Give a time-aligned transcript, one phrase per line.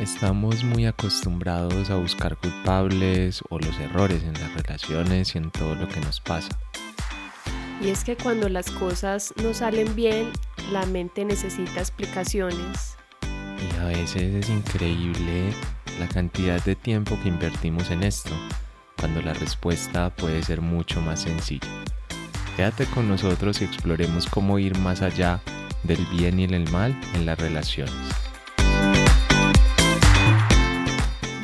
[0.00, 5.74] Estamos muy acostumbrados a buscar culpables o los errores en las relaciones y en todo
[5.74, 6.50] lo que nos pasa.
[7.80, 10.30] Y es que cuando las cosas no salen bien,
[10.70, 12.98] la mente necesita explicaciones.
[13.22, 15.54] Y a veces es increíble
[15.98, 18.32] la cantidad de tiempo que invertimos en esto,
[19.00, 21.68] cuando la respuesta puede ser mucho más sencilla.
[22.54, 25.40] Quédate con nosotros y exploremos cómo ir más allá
[25.84, 28.25] del bien y el mal en las relaciones.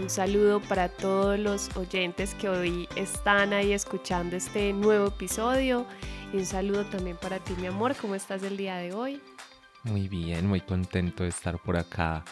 [0.00, 5.84] Un saludo para todos los oyentes que hoy están ahí escuchando este nuevo episodio.
[6.32, 7.94] Y un saludo también para ti, mi amor.
[8.00, 9.20] ¿Cómo estás el día de hoy?
[9.84, 12.24] Muy bien, muy contento de estar por acá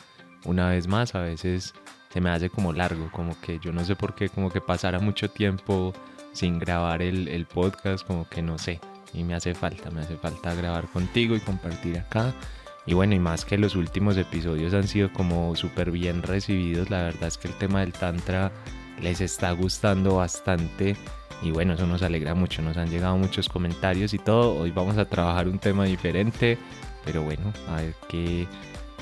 [0.46, 1.14] una vez más.
[1.14, 1.74] A veces
[2.10, 4.98] se me hace como largo, como que yo no sé por qué, como que pasara
[4.98, 5.92] mucho tiempo
[6.32, 8.80] sin grabar el, el podcast, como que no sé.
[9.12, 12.32] Y me hace falta, me hace falta grabar contigo y compartir acá.
[12.88, 17.02] Y bueno, y más que los últimos episodios han sido como súper bien recibidos, la
[17.02, 18.50] verdad es que el tema del Tantra
[19.02, 20.96] les está gustando bastante.
[21.42, 24.54] Y bueno, eso nos alegra mucho, nos han llegado muchos comentarios y todo.
[24.54, 26.56] Hoy vamos a trabajar un tema diferente,
[27.04, 28.46] pero bueno, a ver qué,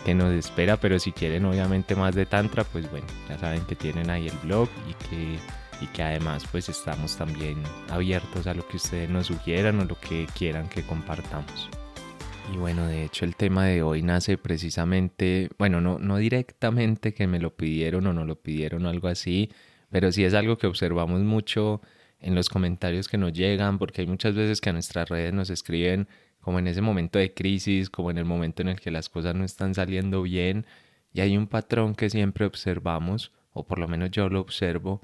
[0.05, 0.77] qué nos espera.
[0.79, 4.37] Pero si quieren obviamente más de Tantra, pues bueno, ya saben que tienen ahí el
[4.43, 5.39] blog y que,
[5.81, 9.97] y que además pues estamos también abiertos a lo que ustedes nos sugieran o lo
[10.01, 11.71] que quieran que compartamos.
[12.53, 17.27] Y bueno, de hecho el tema de hoy nace precisamente, bueno, no, no directamente que
[17.27, 19.51] me lo pidieron o no lo pidieron o algo así,
[19.91, 21.81] pero sí es algo que observamos mucho
[22.21, 25.51] en los comentarios que nos llegan, porque hay muchas veces que a nuestras redes nos
[25.51, 26.09] escriben
[26.41, 29.35] como en ese momento de crisis, como en el momento en el que las cosas
[29.35, 30.65] no están saliendo bien,
[31.13, 35.03] y hay un patrón que siempre observamos, o por lo menos yo lo observo,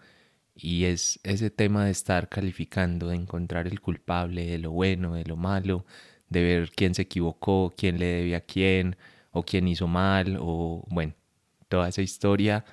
[0.55, 5.25] y es ese tema de estar calificando, de encontrar el culpable de lo bueno, de
[5.25, 5.85] lo malo,
[6.33, 8.97] de ver quién se equivocó, quién le debe a quién,
[9.31, 11.15] o quién hizo mal, o bueno,
[11.69, 12.65] toda esa historia.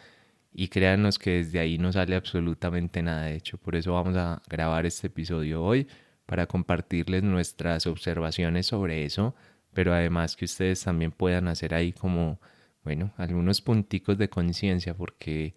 [0.54, 3.26] Y créanos que desde ahí no sale absolutamente nada.
[3.26, 5.88] De hecho, por eso vamos a grabar este episodio hoy,
[6.26, 9.36] para compartirles nuestras observaciones sobre eso,
[9.74, 12.40] pero además que ustedes también puedan hacer ahí como,
[12.84, 15.56] bueno, algunos punticos de conciencia, porque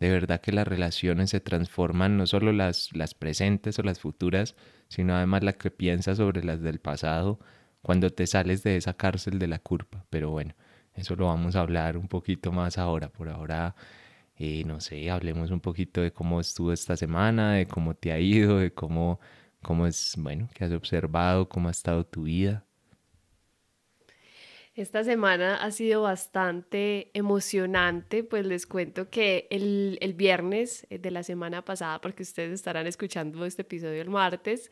[0.00, 4.56] de verdad que las relaciones se transforman, no solo las, las presentes o las futuras,
[4.88, 7.38] sino además la que piensas sobre las del pasado
[7.82, 10.06] cuando te sales de esa cárcel de la culpa.
[10.10, 10.54] Pero bueno,
[10.94, 13.10] eso lo vamos a hablar un poquito más ahora.
[13.10, 13.74] Por ahora,
[14.36, 18.18] eh, no sé, hablemos un poquito de cómo estuvo esta semana, de cómo te ha
[18.18, 19.20] ido, de cómo,
[19.62, 22.64] cómo es, bueno, qué has observado, cómo ha estado tu vida.
[24.80, 31.22] Esta semana ha sido bastante emocionante, pues les cuento que el, el, viernes de la
[31.22, 34.70] semana pasada, porque ustedes estarán escuchando este episodio el martes,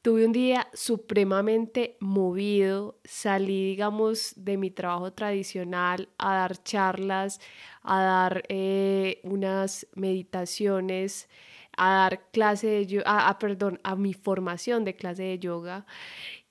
[0.00, 7.40] tuve un día supremamente movido, salí, digamos, de mi trabajo tradicional a dar charlas,
[7.82, 11.28] a dar eh, unas meditaciones,
[11.76, 15.84] a dar clase de yoga, perdón, a mi formación de clase de yoga.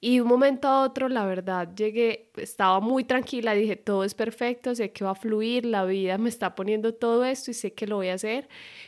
[0.06, 4.14] Y de un momento a otro, la verdad, llegué, estaba muy tranquila, dije, todo es
[4.14, 7.74] perfecto, sé que va a fluir, la vida me está poniendo todo esto y sé
[7.74, 8.48] que lo voy a hacer.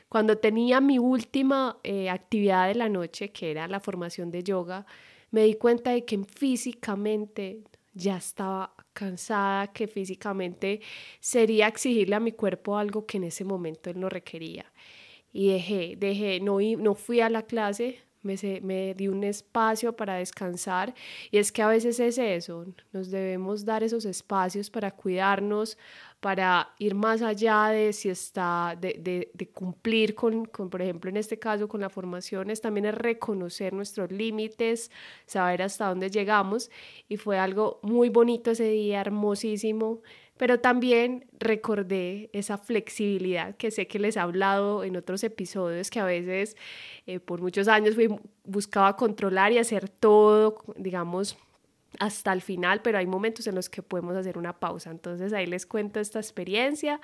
[0.10, 4.86] Cuando tenía mi última eh, actividad de la noche, que era la formación de yoga,
[5.32, 7.64] me di cuenta de que físicamente
[7.96, 10.82] ya estaba cansada, que físicamente
[11.20, 14.72] sería exigirle a mi cuerpo algo que en ese momento él no requería.
[15.34, 20.94] Y dejé, dejé, no, no fui a la clase, me, di un espacio para descansar.
[21.32, 25.78] Y es que a veces es eso, nos debemos dar esos espacios para cuidarnos,
[26.20, 31.18] para ir más allá de si está, de, de, cumplir con, con, por ejemplo, en
[31.18, 34.92] este caso con la formación, es también reconocer nuestros límites,
[35.26, 36.70] saber hasta dónde llegamos.
[37.08, 40.02] Y fue algo muy bonito ese día, hermosísimo
[40.38, 46.00] pero también recordé esa flexibilidad que sé que les he hablado en otros episodios, que
[46.00, 46.56] a veces
[47.06, 47.96] eh, por muchos años
[48.44, 51.38] buscaba controlar y hacer todo, digamos,
[52.00, 54.92] hasta el final, pero hay momentos en los que podemos hacer una pausa.
[54.92, 57.00] Entonces ahí les cuento esta experiencia.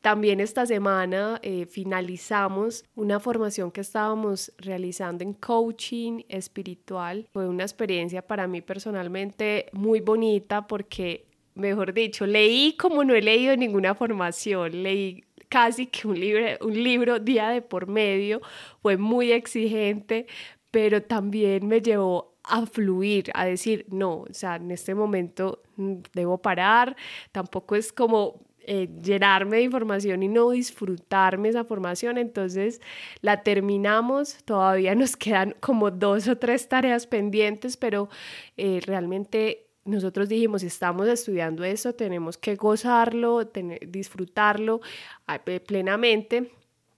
[0.00, 7.28] También esta semana eh, finalizamos una formación que estábamos realizando en coaching espiritual.
[7.32, 13.22] Fue una experiencia para mí personalmente muy bonita porque mejor dicho, leí como no he
[13.22, 18.40] leído ninguna formación, leí casi que un libro, un libro día de por medio,
[18.80, 20.26] fue muy exigente,
[20.70, 25.96] pero también me llevó a fluir, a decir, no, o sea, en este momento mm,
[26.14, 26.96] debo parar,
[27.32, 32.80] tampoco es como eh, llenarme de información y no disfrutarme esa formación, entonces
[33.20, 38.08] la terminamos, todavía nos quedan como dos o tres tareas pendientes, pero
[38.56, 43.50] eh, realmente nosotros dijimos, estamos estudiando eso, tenemos que gozarlo,
[43.86, 44.80] disfrutarlo
[45.26, 46.52] ah, plenamente.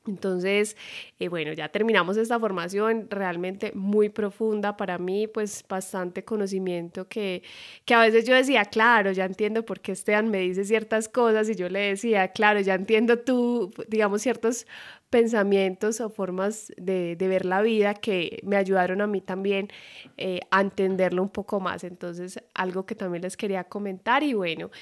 [0.06, 0.76] Entonces,
[1.18, 7.42] eh, bueno, ya terminamos esta formación realmente muy profunda para mí, pues bastante conocimiento que,
[7.86, 11.48] que a veces yo decía, claro, ya entiendo por qué Esteban me dice ciertas cosas
[11.48, 14.66] y yo le decía, claro, ya entiendo tú, digamos, ciertos
[15.14, 19.68] pensamientos o formas de, de ver la vida que me ayudaron a mí también
[20.16, 21.84] eh, a entenderlo un poco más.
[21.84, 24.72] Entonces, algo que también les quería comentar y bueno.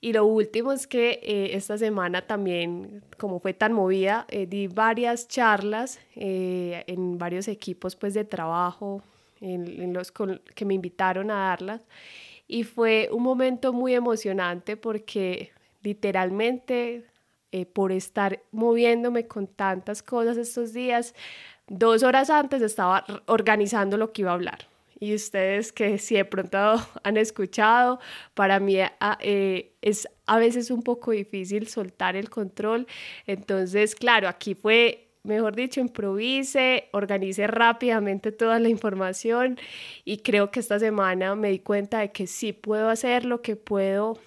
[0.00, 4.68] Y lo último es que eh, esta semana también, como fue tan movida, eh, di
[4.68, 9.02] varias charlas en varios equipos pues, de trabajo
[9.40, 11.84] en, los que me invitaron a darlas.
[12.46, 15.50] Y fue un momento muy emocionante porque
[15.82, 17.06] literalmente
[17.72, 21.14] por estar moviéndome con tantas cosas estos días,
[21.68, 24.74] dos horas antes estaba organizando lo que iba a hablar
[25.04, 26.58] y ustedes que si de pronto
[27.02, 28.00] han escuchado,
[28.34, 32.86] para mí ah, eh, es a veces un poco difícil soltar el control.
[33.26, 39.58] Entonces, claro, aquí fue, mejor dicho, improvise, organice rápidamente toda la información
[40.04, 44.18] y creo que esta semana me di cuenta de que sí puedo hacerlo, que puedo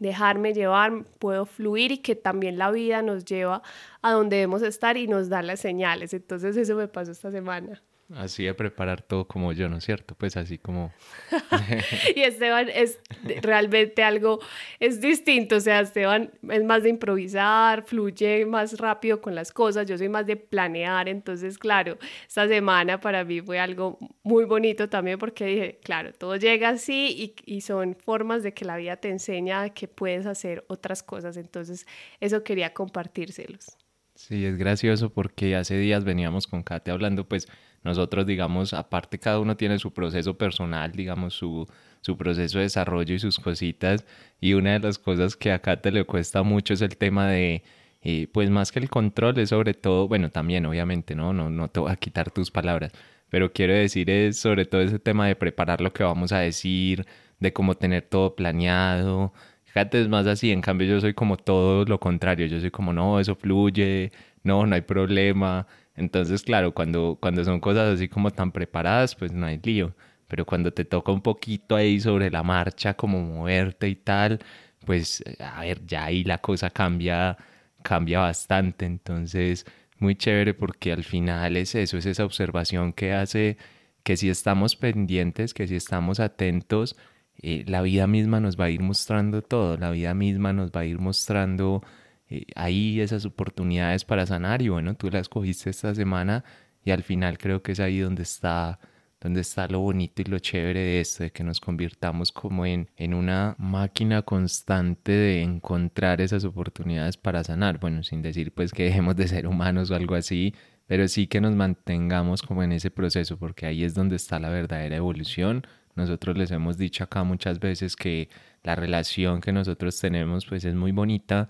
[0.00, 3.62] dejarme llevar, puedo fluir y que también la vida nos lleva
[4.02, 6.14] a donde debemos estar y nos da las señales.
[6.14, 7.82] Entonces eso me pasó esta semana.
[8.14, 10.14] Así de preparar todo como yo, ¿no es cierto?
[10.14, 10.90] Pues así como...
[12.16, 12.98] y Esteban es
[13.42, 14.40] realmente algo,
[14.80, 19.86] es distinto, o sea, Esteban es más de improvisar, fluye más rápido con las cosas,
[19.86, 24.88] yo soy más de planear, entonces, claro, esta semana para mí fue algo muy bonito
[24.88, 28.96] también porque dije, claro, todo llega así y, y son formas de que la vida
[28.96, 31.86] te enseña que puedes hacer otras cosas, entonces
[32.20, 33.76] eso quería compartírselos.
[34.14, 37.46] Sí, es gracioso porque hace días veníamos con Kate hablando, pues
[37.84, 41.66] nosotros, digamos, aparte cada uno tiene su proceso personal, digamos, su,
[42.00, 44.04] su proceso de desarrollo y sus cositas.
[44.40, 47.62] Y una de las cosas que acá te le cuesta mucho es el tema de,
[48.02, 51.32] eh, pues más que el control, es sobre todo, bueno, también obviamente, ¿no?
[51.32, 52.92] No, no te voy a quitar tus palabras,
[53.28, 57.06] pero quiero decir es sobre todo ese tema de preparar lo que vamos a decir,
[57.40, 59.32] de cómo tener todo planeado.
[59.64, 62.92] Fíjate, es más así, en cambio yo soy como todo lo contrario, yo soy como,
[62.92, 65.66] no, eso fluye, no, no hay problema.
[65.98, 69.94] Entonces, claro, cuando, cuando son cosas así como tan preparadas, pues no hay lío.
[70.28, 74.40] Pero cuando te toca un poquito ahí sobre la marcha, como moverte y tal,
[74.86, 77.36] pues a ver, ya ahí la cosa cambia,
[77.82, 78.86] cambia bastante.
[78.86, 79.66] Entonces,
[79.98, 83.56] muy chévere porque al final es eso, es esa observación que hace
[84.02, 86.96] que si estamos pendientes, que si estamos atentos,
[87.42, 90.80] eh, la vida misma nos va a ir mostrando todo, la vida misma nos va
[90.80, 91.82] a ir mostrando
[92.30, 96.44] eh, ahí esas oportunidades para sanar y bueno, tú las cogiste esta semana
[96.84, 98.78] y al final creo que es ahí donde está
[99.20, 102.88] donde está lo bonito y lo chévere de esto, de que nos convirtamos como en,
[102.96, 107.80] en una máquina constante de encontrar esas oportunidades para sanar.
[107.80, 110.54] Bueno, sin decir pues que dejemos de ser humanos o algo así,
[110.86, 114.50] pero sí que nos mantengamos como en ese proceso, porque ahí es donde está la
[114.50, 115.66] verdadera evolución.
[115.96, 118.28] Nosotros les hemos dicho acá muchas veces que
[118.62, 121.48] la relación que nosotros tenemos pues es muy bonita,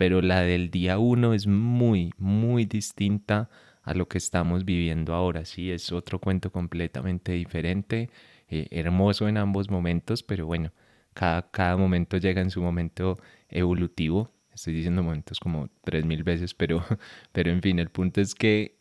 [0.00, 3.50] pero la del día uno es muy, muy distinta
[3.82, 5.44] a lo que estamos viviendo ahora.
[5.44, 8.08] Sí, es otro cuento completamente diferente,
[8.48, 10.72] eh, hermoso en ambos momentos, pero bueno,
[11.12, 13.18] cada, cada momento llega en su momento
[13.50, 14.32] evolutivo.
[14.54, 16.82] Estoy diciendo momentos como tres mil veces, pero,
[17.32, 18.78] pero en fin, el punto es que,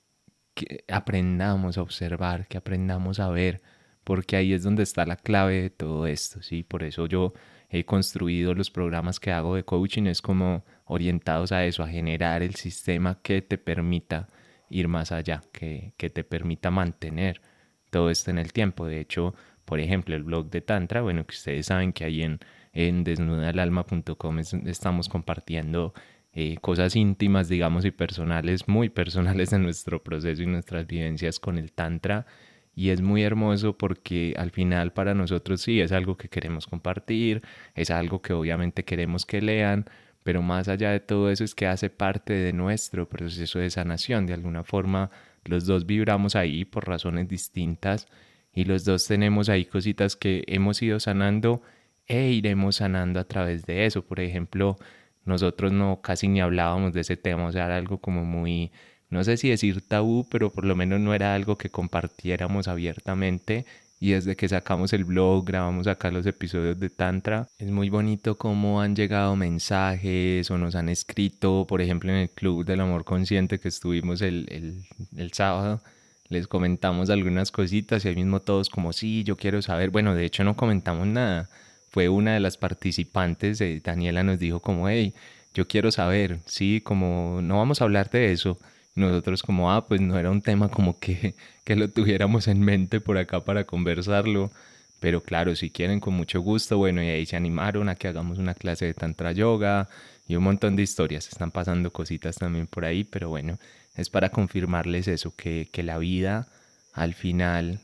[0.53, 3.61] que aprendamos a observar, que aprendamos a ver,
[4.05, 6.63] porque ahí es donde está la clave de todo esto, ¿sí?
[6.63, 7.33] Por eso yo
[7.69, 12.43] he construido los programas que hago de coaching, es como orientados a eso, a generar
[12.43, 14.27] el sistema que te permita
[14.69, 17.41] ir más allá, que, que te permita mantener
[17.89, 18.85] todo esto en el tiempo.
[18.85, 19.33] De hecho,
[19.65, 22.39] por ejemplo, el blog de Tantra, bueno, que ustedes saben que ahí en,
[22.73, 25.93] en desnudalalma.com estamos compartiendo
[26.33, 31.57] eh, cosas íntimas, digamos, y personales, muy personales de nuestro proceso y nuestras vivencias con
[31.57, 32.25] el Tantra.
[32.75, 37.41] Y es muy hermoso porque al final para nosotros sí es algo que queremos compartir,
[37.75, 39.85] es algo que obviamente queremos que lean,
[40.29, 44.27] pero más allá de todo eso es que hace parte de nuestro proceso de sanación.
[44.27, 45.09] De alguna forma,
[45.43, 48.07] los dos vibramos ahí por razones distintas
[48.53, 51.63] y los dos tenemos ahí cositas que hemos ido sanando
[52.05, 54.05] e iremos sanando a través de eso.
[54.05, 54.77] Por ejemplo,
[55.25, 58.71] nosotros no casi ni hablábamos de ese tema, o sea, era algo como muy,
[59.09, 63.65] no sé si decir tabú, pero por lo menos no era algo que compartiéramos abiertamente.
[63.99, 68.37] Y desde que sacamos el blog, grabamos acá los episodios de Tantra, es muy bonito
[68.37, 73.03] cómo han llegado mensajes o nos han escrito, por ejemplo, en el Club del Amor
[73.03, 74.85] Consciente que estuvimos el, el,
[75.17, 75.81] el sábado
[76.29, 79.89] les comentamos algunas cositas y ahí mismo todos como, sí, yo quiero saber.
[79.89, 81.49] Bueno, de hecho no comentamos nada.
[81.89, 85.13] Fue una de las participantes, de Daniela nos dijo como, hey,
[85.55, 88.59] yo quiero saber, sí, como no vamos a hablar de eso.
[88.99, 93.01] Nosotros como, ah, pues no era un tema como que, que lo tuviéramos en mente
[93.01, 94.51] por acá para conversarlo.
[94.99, 98.37] Pero claro, si quieren, con mucho gusto, bueno, y ahí se animaron a que hagamos
[98.37, 99.87] una clase de tantra yoga
[100.27, 101.29] y un montón de historias.
[101.29, 103.57] Están pasando cositas también por ahí, pero bueno,
[103.95, 106.47] es para confirmarles eso, que, la vida
[106.93, 107.79] al final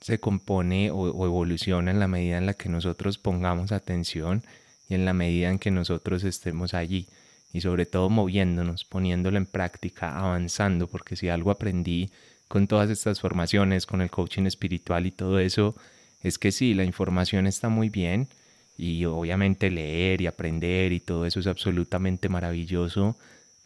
[0.00, 4.42] se compone o, o, evoluciona en la medida en la que nosotros pongamos atención
[4.88, 7.08] y en la medida en que nosotros estemos allí
[7.54, 12.10] y sobre todo moviéndonos, poniéndolo en práctica, avanzando, porque si algo aprendí
[12.48, 15.76] con todas estas formaciones, con el coaching espiritual y todo eso,
[16.20, 18.28] es que sí, la información está muy bien
[18.76, 23.16] y obviamente leer y aprender y todo eso es absolutamente maravilloso,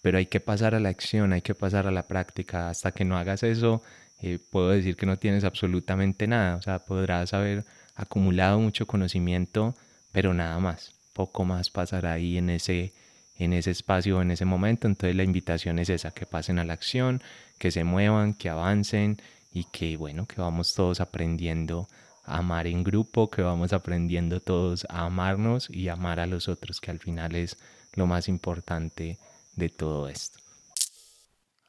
[0.03, 2.69] pero hay que pasar a la acción, hay que pasar a la práctica.
[2.69, 3.83] Hasta que no hagas eso,
[4.21, 6.57] eh, puedo decir que no tienes absolutamente nada.
[6.57, 7.65] O sea, podrás haber
[7.95, 9.75] acumulado mucho conocimiento,
[10.13, 10.95] pero nada más.
[11.15, 12.93] Poco más pasará ahí en ese,
[13.39, 14.87] en ese espacio, en ese momento.
[14.87, 17.23] Entonces la invitación es esa, que pasen a la acción,
[17.59, 19.21] que se muevan, que avancen
[19.53, 21.89] y que, bueno, que vamos todos aprendiendo
[22.25, 26.81] a amar en grupo, que vamos aprendiendo todos a amarnos y amar a los otros,
[26.81, 27.57] que al final es
[27.95, 29.19] lo más importante
[29.57, 30.39] de todo esto.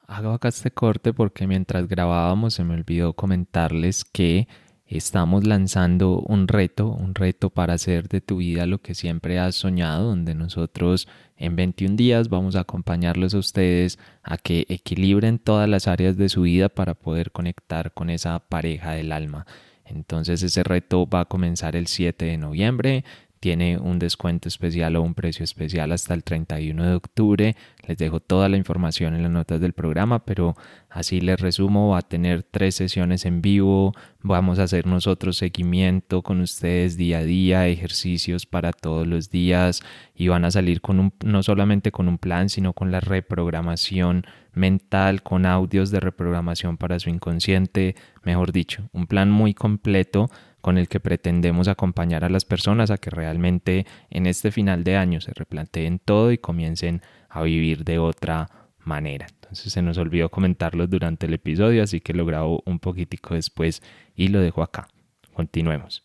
[0.07, 4.47] Hago acá este corte porque mientras grabábamos se me olvidó comentarles que
[4.89, 9.55] estamos lanzando un reto, un reto para hacer de tu vida lo que siempre has
[9.55, 15.69] soñado, donde nosotros en 21 días vamos a acompañarlos a ustedes a que equilibren todas
[15.69, 19.45] las áreas de su vida para poder conectar con esa pareja del alma.
[19.85, 23.05] Entonces ese reto va a comenzar el 7 de noviembre
[23.39, 27.55] tiene un descuento especial o un precio especial hasta el 31 de octubre.
[27.87, 30.55] Les dejo toda la información en las notas del programa, pero
[30.89, 36.21] así les resumo, va a tener tres sesiones en vivo, vamos a hacer nosotros seguimiento
[36.21, 39.81] con ustedes día a día, ejercicios para todos los días
[40.13, 44.25] y van a salir con un, no solamente con un plan, sino con la reprogramación
[44.53, 50.29] mental, con audios de reprogramación para su inconsciente, mejor dicho, un plan muy completo
[50.61, 54.97] con el que pretendemos acompañar a las personas a que realmente en este final de
[54.97, 58.49] año se replanteen todo y comiencen a vivir de otra
[58.79, 59.27] manera.
[59.29, 63.81] Entonces se nos olvidó comentarlo durante el episodio, así que lo grabo un poquitico después
[64.15, 64.87] y lo dejo acá.
[65.33, 66.03] Continuemos.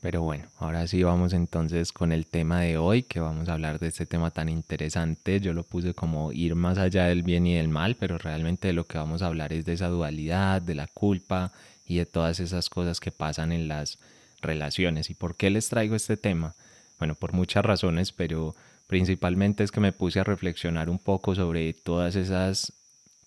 [0.00, 3.80] Pero bueno, ahora sí vamos entonces con el tema de hoy, que vamos a hablar
[3.80, 5.40] de este tema tan interesante.
[5.40, 8.74] Yo lo puse como ir más allá del bien y del mal, pero realmente de
[8.74, 11.52] lo que vamos a hablar es de esa dualidad, de la culpa
[11.86, 13.98] y de todas esas cosas que pasan en las
[14.42, 15.10] relaciones.
[15.10, 16.54] ¿Y por qué les traigo este tema?
[16.98, 18.54] Bueno, por muchas razones, pero
[18.86, 22.72] principalmente es que me puse a reflexionar un poco sobre todas esas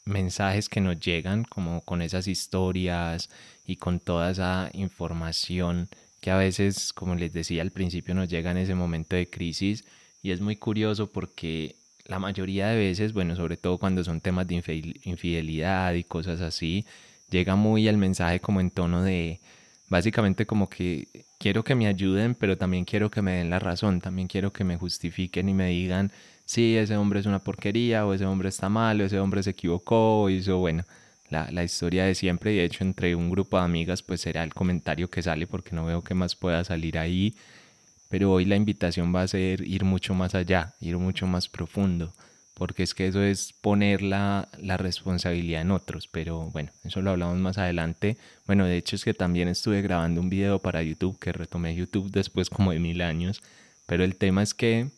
[0.06, 3.30] mensajes que nos llegan, como con esas historias
[3.66, 5.88] y con toda esa información
[6.22, 9.86] que a veces, como les decía al principio, nos llega en ese momento de crisis
[10.22, 11.76] y es muy curioso porque
[12.06, 14.56] la mayoría de veces, bueno, sobre todo cuando son temas de
[15.04, 16.86] infidelidad y cosas así,
[17.30, 19.40] llega muy el mensaje como en tono de,
[19.90, 21.08] básicamente como que
[21.38, 24.64] quiero que me ayuden, pero también quiero que me den la razón, también quiero que
[24.64, 26.12] me justifiquen y me digan,
[26.46, 29.52] sí, ese hombre es una porquería, o ese hombre está mal, o ese hombre se
[29.52, 30.84] equivocó, o hizo, bueno,
[31.30, 34.44] la, la historia de siempre, y de hecho entre un grupo de amigas, pues será
[34.44, 37.36] el comentario que sale, porque no veo qué más pueda salir ahí,
[38.10, 42.14] pero hoy la invitación va a ser ir mucho más allá, ir mucho más profundo
[42.60, 44.48] porque es que eso es poner la,
[44.78, 48.18] responsabilidad en otros, pero bueno, eso lo hablamos más adelante.
[48.46, 52.12] Bueno, de hecho es que también estuve grabando un video para YouTube, que retomé YouTube
[52.12, 53.42] después como de mil años,
[53.88, 54.90] pero el tema es que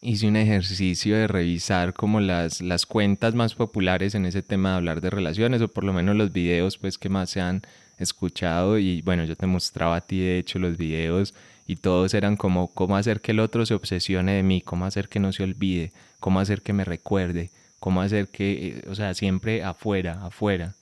[0.00, 4.76] hice un ejercicio de revisar como las, las cuentas más populares en ese tema de
[4.76, 7.62] hablar de relaciones, o por lo menos los videos pues que más se han
[7.96, 11.32] escuchado, y bueno, yo te mostraba a ti de hecho los videos
[11.68, 15.10] y todos eran como cómo hacer que el otro se obsesione de mí, cómo hacer
[15.10, 19.12] que no se olvide, cómo hacer que me recuerde, cómo hacer que, eh, o sea,
[19.12, 20.74] siempre afuera, afuera.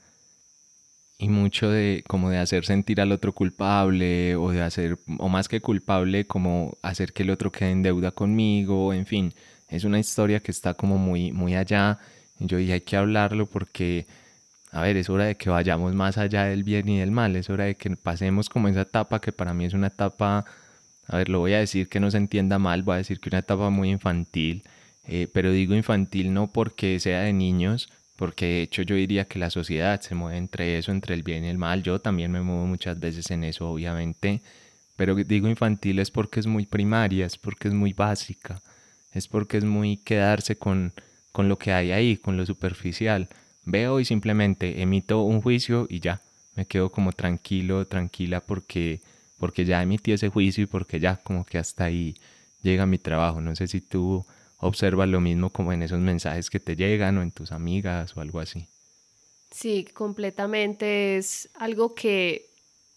[1.18, 5.48] Y mucho de como de hacer sentir al otro culpable o de hacer, o más
[5.48, 9.34] que culpable, como hacer que el otro quede en deuda conmigo, en fin,
[9.68, 11.98] es una historia que está como muy, muy allá.
[12.38, 14.06] Y yo dije, hay que hablarlo porque,
[14.70, 17.50] a ver, es hora de que vayamos más allá del bien y del mal, es
[17.50, 20.44] hora de que pasemos como esa etapa que para mí es una etapa
[21.06, 23.28] a ver, lo voy a decir que no se entienda mal, voy a decir que
[23.28, 24.62] una etapa muy infantil,
[25.04, 29.38] eh, pero digo infantil no porque sea de niños, porque de hecho yo diría que
[29.38, 32.40] la sociedad se mueve entre eso, entre el bien y el mal, yo también me
[32.40, 34.40] muevo muchas veces en eso, obviamente,
[34.96, 38.60] pero digo infantil es porque es muy primaria, es porque es muy básica,
[39.12, 40.92] es porque es muy quedarse con,
[41.32, 43.28] con lo que hay ahí, con lo superficial.
[43.64, 46.22] Veo y simplemente emito un juicio y ya,
[46.54, 49.02] me quedo como tranquilo, tranquila porque,
[49.38, 52.14] porque ya emití ese juicio y porque ya como que hasta ahí
[52.62, 53.40] llega mi trabajo.
[53.40, 54.24] No sé si tú
[54.58, 58.20] observas lo mismo como en esos mensajes que te llegan o en tus amigas o
[58.20, 58.68] algo así.
[59.50, 61.16] Sí, completamente.
[61.16, 62.46] Es algo que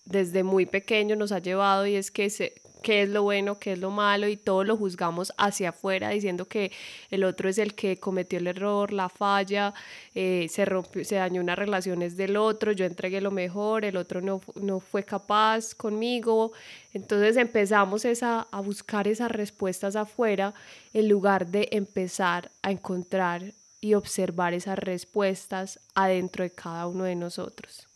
[0.06, 3.74] desde muy pequeño nos ha llevado y es que se, qué es lo bueno, qué
[3.74, 6.72] es lo malo y todo lo juzgamos hacia afuera diciendo que
[7.10, 9.74] el otro es el que cometió el error, la falla,
[10.16, 13.98] eh, se rompió, se dañó una relación es del otro, yo entregué lo mejor, el
[13.98, 16.52] otro no, no fue capaz conmigo.
[16.94, 20.54] Entonces empezamos esa, a buscar esas respuestas afuera
[20.94, 27.16] en lugar de empezar a encontrar y observar esas respuestas adentro de cada uno de
[27.16, 27.89] nosotros.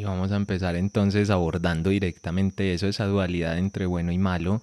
[0.00, 4.62] Y vamos a empezar entonces abordando directamente eso, esa dualidad entre bueno y malo,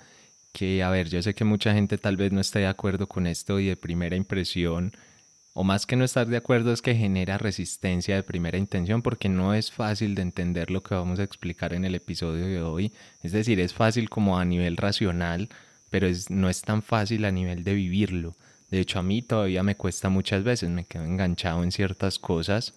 [0.52, 3.28] que a ver, yo sé que mucha gente tal vez no esté de acuerdo con
[3.28, 4.94] esto y de primera impresión,
[5.54, 9.30] o más que no estar de acuerdo es que genera resistencia de primera intención porque
[9.30, 12.92] no es fácil de entender lo que vamos a explicar en el episodio de hoy,
[13.22, 15.50] es decir, es fácil como a nivel racional,
[15.92, 18.36] pero es, no es tan fácil a nivel de vivirlo.
[18.72, 22.74] De hecho, a mí todavía me cuesta muchas veces, me quedo enganchado en ciertas cosas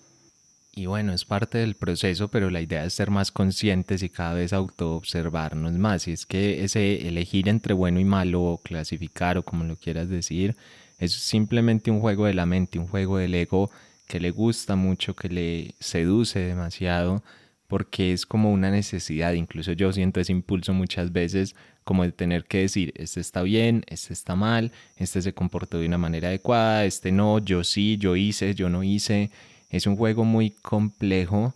[0.80, 4.32] y bueno, es parte del proceso, pero la idea es ser más conscientes y cada
[4.32, 6.08] vez autoobservarnos más.
[6.08, 10.08] Y es que ese elegir entre bueno y malo o clasificar o como lo quieras
[10.08, 10.56] decir,
[10.99, 13.70] es simplemente un juego de la mente, un juego del ego
[14.08, 17.22] que le gusta mucho, que le seduce demasiado,
[17.68, 19.34] porque es como una necesidad.
[19.34, 23.84] Incluso yo siento ese impulso muchas veces como de tener que decir, este está bien,
[23.88, 28.16] este está mal, este se comportó de una manera adecuada, este no, yo sí, yo
[28.16, 29.30] hice, yo no hice
[29.70, 31.54] es un juego muy complejo,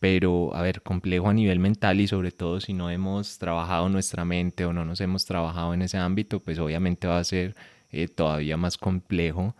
[0.00, 4.24] pero a ver, complejo a nivel mental y sobre todo si no hemos trabajado nuestra
[4.24, 7.54] mente o no nos hemos trabajado en ese ámbito, pues obviamente va a ser
[7.90, 9.54] eh, todavía más complejo.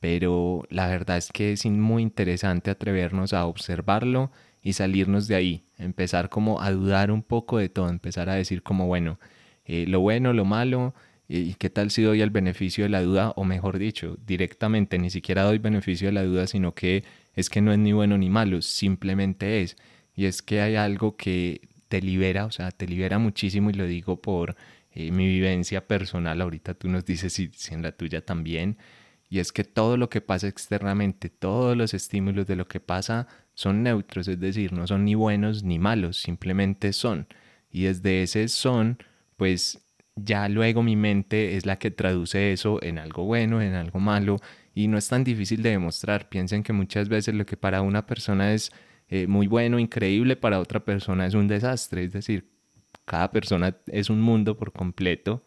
[0.00, 4.30] Pero la verdad es que es muy interesante atrevernos a observarlo
[4.62, 8.62] y salirnos de ahí, empezar como a dudar un poco de todo, empezar a decir
[8.62, 9.18] como, bueno,
[9.64, 10.94] eh, lo bueno, lo malo,
[11.30, 13.34] ¿Y qué tal si doy el beneficio de la duda?
[13.36, 17.04] O mejor dicho, directamente ni siquiera doy beneficio de la duda, sino que
[17.38, 19.76] es que no es ni bueno ni malo, simplemente es.
[20.16, 23.86] Y es que hay algo que te libera, o sea, te libera muchísimo y lo
[23.86, 24.56] digo por
[24.90, 26.40] eh, mi vivencia personal.
[26.40, 28.76] Ahorita tú nos dices si, en la tuya también.
[29.30, 33.28] Y es que todo lo que pasa externamente, todos los estímulos de lo que pasa
[33.54, 37.28] son neutros, es decir, no son ni buenos ni malos, simplemente son.
[37.70, 38.98] Y desde ese son,
[39.36, 39.80] pues
[40.16, 44.40] ya luego mi mente es la que traduce eso en algo bueno, en algo malo,
[44.78, 46.28] y no es tan difícil de demostrar.
[46.28, 48.70] Piensen que muchas veces lo que para una persona es
[49.08, 52.04] eh, muy bueno, increíble, para otra persona es un desastre.
[52.04, 52.48] Es decir,
[53.04, 55.42] cada persona es un mundo por completo.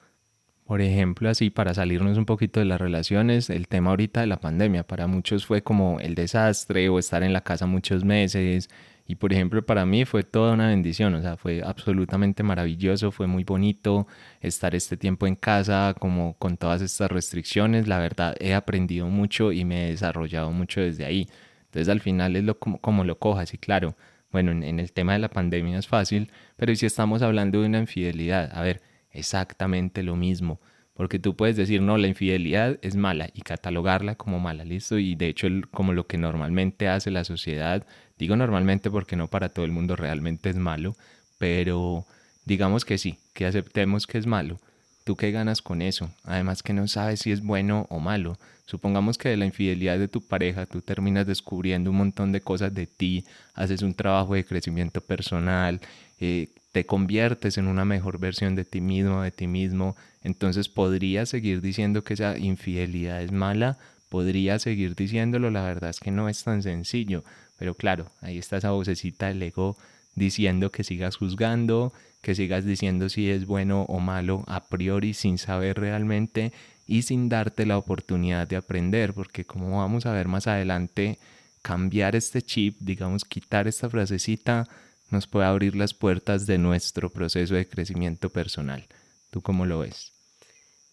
[0.65, 4.41] Por ejemplo, así para salirnos un poquito de las relaciones, el tema ahorita de la
[4.41, 8.69] pandemia, para muchos fue como el desastre o estar en la casa muchos meses,
[9.11, 13.27] y por ejemplo, para mí fue toda una bendición, o sea, fue absolutamente maravilloso, fue
[13.27, 14.07] muy bonito
[14.39, 17.89] estar este tiempo en casa, como con todas estas restricciones.
[17.89, 21.27] La verdad, he aprendido mucho y me he desarrollado mucho desde ahí.
[21.65, 23.97] Entonces, al final es lo, como, lo cojas, y claro,
[24.31, 27.67] bueno, en, en el tema de la pandemia es fácil, pero si estamos hablando de
[27.67, 30.61] una infidelidad, a ver, exactamente lo mismo
[30.93, 34.97] porque tú puedes decir, no, la infidelidad es mala y catalogarla como mala, listo.
[34.97, 37.85] Y de hecho, como lo que normalmente hace la sociedad,
[38.19, 40.95] digo normalmente porque no para todo el mundo realmente es malo,
[41.37, 42.05] pero
[42.45, 44.59] digamos que sí, que aceptemos que es malo.
[45.03, 46.11] ¿Tú qué ganas con eso?
[46.23, 48.37] Además que no sabes si es bueno o malo.
[48.65, 52.73] Supongamos que de la infidelidad de tu pareja tú terminas descubriendo un montón de cosas
[52.73, 53.25] de ti,
[53.55, 55.81] haces un trabajo de crecimiento personal,
[56.19, 61.25] eh, te conviertes en una mejor versión de ti mismo, de ti mismo, entonces podría
[61.25, 63.77] seguir diciendo que esa infidelidad es mala,
[64.09, 67.23] podría seguir diciéndolo, la verdad es que no es tan sencillo,
[67.57, 69.77] pero claro, ahí está esa vocecita del ego
[70.15, 75.37] diciendo que sigas juzgando, que sigas diciendo si es bueno o malo a priori sin
[75.37, 76.51] saber realmente
[76.87, 81.19] y sin darte la oportunidad de aprender, porque como vamos a ver más adelante,
[81.61, 84.67] cambiar este chip, digamos, quitar esta frasecita,
[85.11, 88.85] nos puede abrir las puertas de nuestro proceso de crecimiento personal.
[89.29, 90.13] ¿Tú cómo lo ves?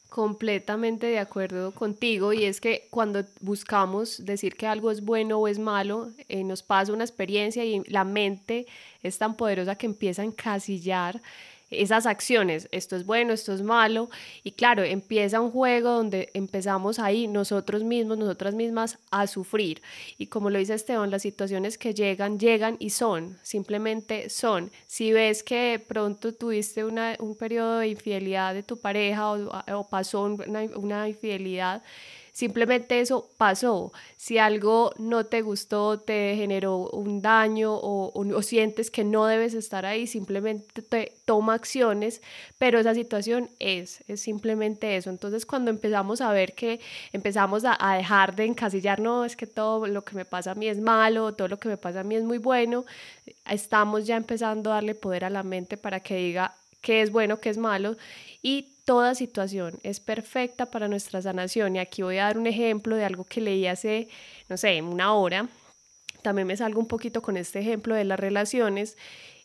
[0.08, 5.48] Completamente de acuerdo contigo y es que cuando buscamos decir que algo es bueno o
[5.48, 8.66] es malo, eh, nos pasa una experiencia y la mente
[9.02, 11.20] es tan poderosa que empieza a encasillar
[11.70, 14.08] esas acciones, esto es bueno, esto es malo,
[14.42, 19.82] y claro, empieza un juego donde empezamos ahí nosotros mismos, nosotras mismas a sufrir.
[20.16, 24.70] Y como lo dice Esteban, las situaciones que llegan, llegan y son, simplemente son.
[24.86, 30.22] Si ves que pronto tuviste una, un periodo de infidelidad de tu pareja o, pasó
[30.22, 31.82] una, una infidelidad,
[32.38, 33.92] Simplemente eso pasó.
[34.16, 39.84] Si algo no te gustó, te generó un daño o, sientes que no debes estar
[39.84, 42.22] ahí, simplemente te toma acciones,
[42.56, 45.10] pero esa situación es, es simplemente eso.
[45.10, 46.78] Entonces cuando empezamos a ver que
[47.12, 50.54] empezamos a, a dejar de encasillar, no, es que todo lo que me pasa a
[50.54, 52.84] mí es malo, todo lo que me pasa a mí es muy bueno,
[53.50, 57.40] estamos ya empezando a darle poder a la mente para que diga qué es bueno,
[57.40, 57.96] qué es malo
[58.42, 61.76] y toda situación es perfecta para nuestra sanación.
[61.76, 64.08] Y aquí voy a dar un ejemplo de algo que leí hace,
[64.48, 65.46] no sé, una hora.
[66.22, 68.96] También me salgo un poquito con este ejemplo de las relaciones.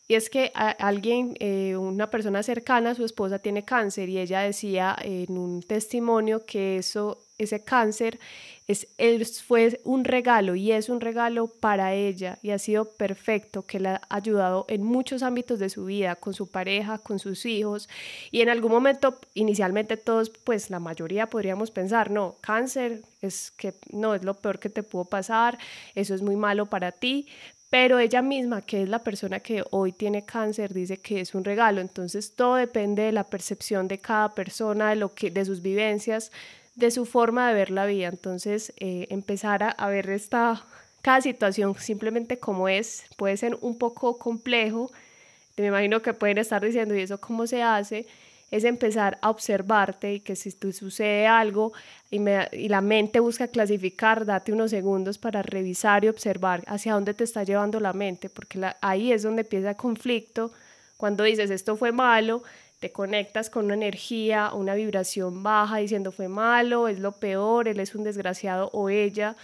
[0.08, 4.40] Y es que alguien, eh, una persona cercana a su esposa tiene cáncer y ella
[4.40, 8.22] decía en un testimonio que eso, ese cáncer
[8.68, 13.80] es, fue un regalo y es un regalo para ella y ha sido perfecto, que
[13.80, 17.90] le ha ayudado en muchos ámbitos de su vida, con su pareja, con sus hijos
[18.32, 23.74] y en algún momento, inicialmente todos, pues la mayoría podríamos pensar, no, cáncer es que
[23.92, 25.58] no es lo peor que te pudo pasar,
[25.96, 27.28] eso es muy malo para ti,
[27.74, 31.44] pero ella misma, que es la persona que hoy tiene cáncer, dice que es un
[31.44, 31.82] regalo.
[31.82, 36.32] Entonces todo depende de la percepción de cada persona, de lo que, de sus vivencias,
[36.76, 38.08] de su forma de ver la vida.
[38.08, 40.64] Entonces, eh, empezar a, ver esta,
[41.02, 44.92] cada situación simplemente como es, puede ser un poco complejo.
[45.58, 48.08] Me imagino que pueden estar diciendo, ¿y eso cómo se hace?
[48.50, 51.74] Es empezar a observarte y que si tú sucede algo
[52.12, 52.20] y,
[52.52, 57.24] y la mente busca clasificar, date unos segundos para revisar y observar hacia dónde te
[57.24, 60.52] está llevando la mente, porque ahí es donde empieza el conflicto.
[60.98, 62.44] Cuando dices esto fue malo,
[62.84, 67.80] te conectas con una energía, una vibración baja diciendo fue malo, es lo peor, él
[67.80, 69.38] es un desgraciado o ella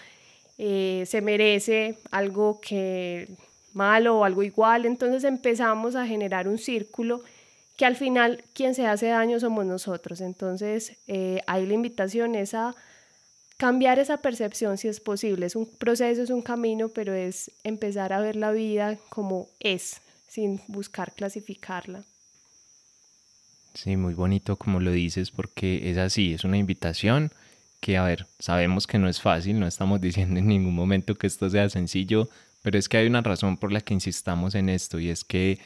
[0.58, 3.30] eh, se merece algo que
[3.72, 4.86] malo o algo igual.
[4.86, 7.24] Entonces empezamos a generar un círculo
[7.78, 10.20] que al final quien se hace daño somos nosotros.
[10.20, 12.76] Entonces eh, ahí la invitación es a
[13.56, 15.46] cambiar esa percepción si es posible.
[15.46, 20.02] Es un proceso, es un camino, pero es empezar a ver la vida como es,
[20.28, 22.04] sin buscar clasificarla.
[23.74, 27.32] Sí, muy bonito como lo dices, porque es así, es una invitación
[27.80, 31.28] que, a ver, sabemos que no es fácil, no estamos diciendo en ningún momento que
[31.28, 32.30] esto sea sencillo,
[32.62, 35.60] pero es que hay una razón por la que insistamos en esto y es que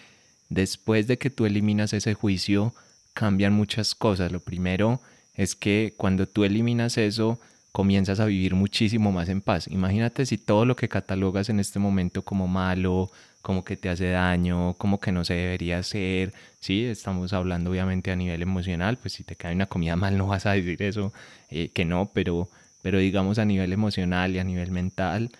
[0.50, 2.74] después de que tú eliminas ese juicio,
[3.14, 4.32] cambian muchas cosas.
[4.32, 5.02] Lo primero
[5.36, 7.40] es que cuando tú eliminas eso,
[7.74, 9.68] comienzas a vivir muchísimo más en paz.
[9.68, 14.12] Imagínate si todo lo que catalogas en este momento como malo, como que te hace
[14.12, 19.14] daño, como que no se debería hacer, sí, estamos hablando obviamente a nivel emocional, pues
[19.16, 21.14] si te cae una comida mal no vas a decir eso,
[21.50, 22.48] eh, que no, pero,
[22.84, 25.32] pero digamos a nivel emocional y a nivel mental,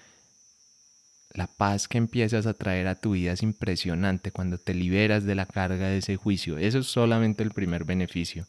[1.34, 5.36] la paz que empiezas a traer a tu vida es impresionante cuando te liberas de
[5.36, 6.58] la carga de ese juicio.
[6.58, 8.48] Eso es solamente el primer beneficio.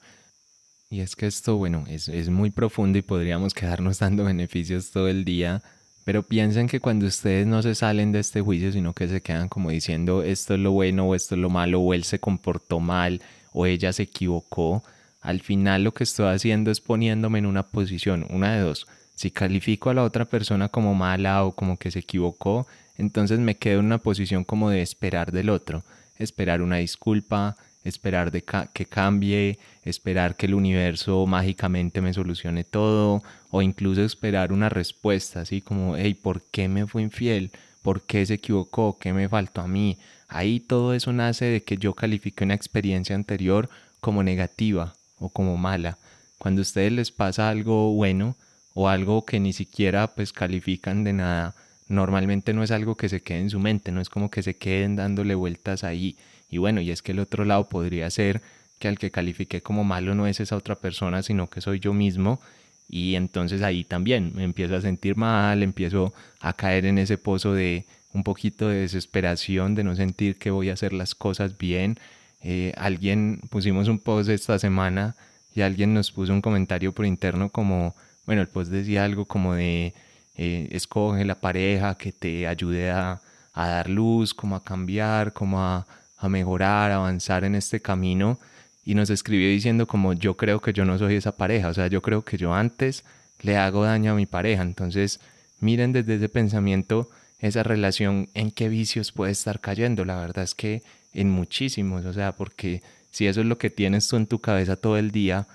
[0.94, 5.08] Y es que esto, bueno, es, es muy profundo y podríamos quedarnos dando beneficios todo
[5.08, 5.60] el día,
[6.04, 9.48] pero piensen que cuando ustedes no se salen de este juicio, sino que se quedan
[9.48, 12.78] como diciendo esto es lo bueno o esto es lo malo, o él se comportó
[12.78, 14.84] mal o ella se equivocó,
[15.20, 18.86] al final lo que estoy haciendo es poniéndome en una posición, una de dos.
[19.16, 23.56] Si califico a la otra persona como mala o como que se equivocó, entonces me
[23.56, 25.82] quedo en una posición como de esperar del otro,
[26.20, 28.42] esperar una disculpa, esperar de
[28.72, 35.42] que cambie, esperar que el universo mágicamente me solucione todo, o incluso esperar una respuesta,
[35.42, 37.50] así como, hey, ¿por qué me fue infiel?
[37.82, 38.96] ¿Por qué se equivocó?
[38.98, 39.98] ¿Qué me faltó a mí?
[40.28, 43.68] Ahí todo eso nace de que yo califique una experiencia anterior
[44.00, 45.98] como negativa o como mala.
[46.38, 48.36] Cuando a ustedes les pasa algo bueno
[48.72, 51.54] o algo que ni siquiera pues califican de nada,
[51.88, 54.56] normalmente no es algo que se quede en su mente, no es como que se
[54.56, 56.16] queden dándole vueltas ahí
[56.50, 58.42] y bueno, y es que el otro lado podría ser
[58.78, 61.92] que al que califique como malo no es esa otra persona, sino que soy yo
[61.92, 62.40] mismo.
[62.88, 67.54] Y entonces ahí también me empiezo a sentir mal, empiezo a caer en ese pozo
[67.54, 71.98] de un poquito de desesperación, de no sentir que voy a hacer las cosas bien.
[72.42, 75.16] Eh, alguien pusimos un post esta semana
[75.54, 77.94] y alguien nos puso un comentario por interno como,
[78.26, 79.94] bueno, el post decía algo como de,
[80.36, 83.20] eh, escoge la pareja que te ayude a,
[83.54, 85.86] a dar luz, como a cambiar, como a,
[86.24, 88.38] a mejorar, a avanzar en este camino.
[88.84, 91.86] Y nos escribió diciendo como yo creo que yo no soy esa pareja, o sea,
[91.86, 93.04] yo creo que yo antes
[93.40, 95.20] le hago daño a mi pareja, entonces
[95.60, 97.08] miren desde ese pensamiento
[97.38, 100.82] esa relación en qué vicios puede estar cayendo, la verdad es que
[101.14, 104.76] en muchísimos, o sea, porque si eso es lo que tienes tú en tu cabeza
[104.76, 105.46] todo el día,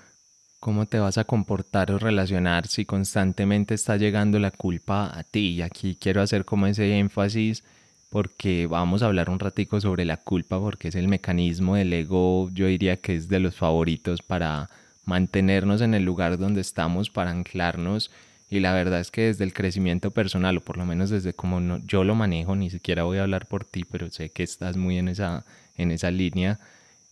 [0.60, 5.50] ¿cómo te vas a comportar o relacionar si constantemente está llegando la culpa a ti?
[5.50, 7.64] Y aquí quiero hacer como ese énfasis
[8.10, 12.50] porque vamos a hablar un ratico sobre la culpa porque es el mecanismo del ego,
[12.52, 14.68] yo diría que es de los favoritos para
[15.04, 18.10] mantenernos en el lugar donde estamos, para anclarnos
[18.50, 21.78] y la verdad es que desde el crecimiento personal, o por lo menos desde como
[21.86, 24.98] yo lo manejo, ni siquiera voy a hablar por ti, pero sé que estás muy
[24.98, 25.44] en esa,
[25.76, 26.58] en esa línea,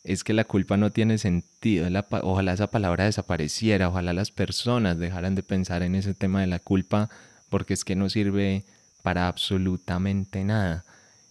[0.03, 1.89] es que la culpa no tiene sentido.
[2.23, 6.59] ojalá esa palabra desapareciera, ojalá las personas dejaran de pensar en ese tema de la
[6.59, 7.09] culpa,
[7.51, 8.65] porque es que no sirve
[9.09, 10.85] para absolutamente nada.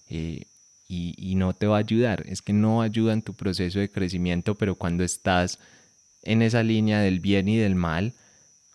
[0.10, 0.48] Eh,
[0.88, 3.92] y, y no te va a ayudar, es que no ayuda en tu proceso de
[3.92, 5.60] crecimiento, pero cuando estás
[6.24, 8.14] en esa línea del bien y del mal,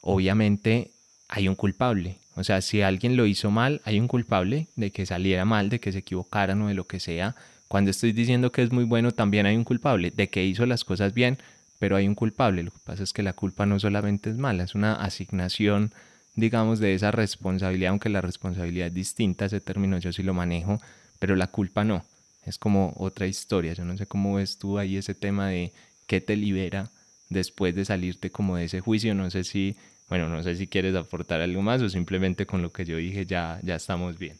[0.03, 0.93] obviamente
[1.27, 2.19] hay un culpable.
[2.37, 5.81] O sea, si alguien lo hizo mal, hay un culpable de que saliera mal, de
[5.81, 7.35] que se equivocaran o de lo que sea.
[7.67, 10.85] Cuando estoy diciendo que es muy bueno, también hay un culpable, de que hizo las
[10.85, 11.38] cosas bien,
[11.81, 12.62] pero hay un culpable.
[12.62, 15.93] Lo que pasa es que la culpa no solamente es mala, es una asignación,
[16.35, 20.81] digamos, de esa responsabilidad, aunque la responsabilidad es distinta, ese término yo sí lo manejo,
[21.18, 22.05] pero la culpa no.
[22.45, 23.73] Es como otra historia.
[23.73, 25.73] Yo no sé cómo ves tú ahí ese tema de
[26.07, 26.90] qué te libera
[27.29, 29.14] después de salirte como de ese juicio.
[29.14, 29.77] No sé si
[30.12, 33.25] bueno, no sé si quieres aportar algo más o simplemente con lo que yo dije
[33.25, 34.38] ya, ya estamos bien.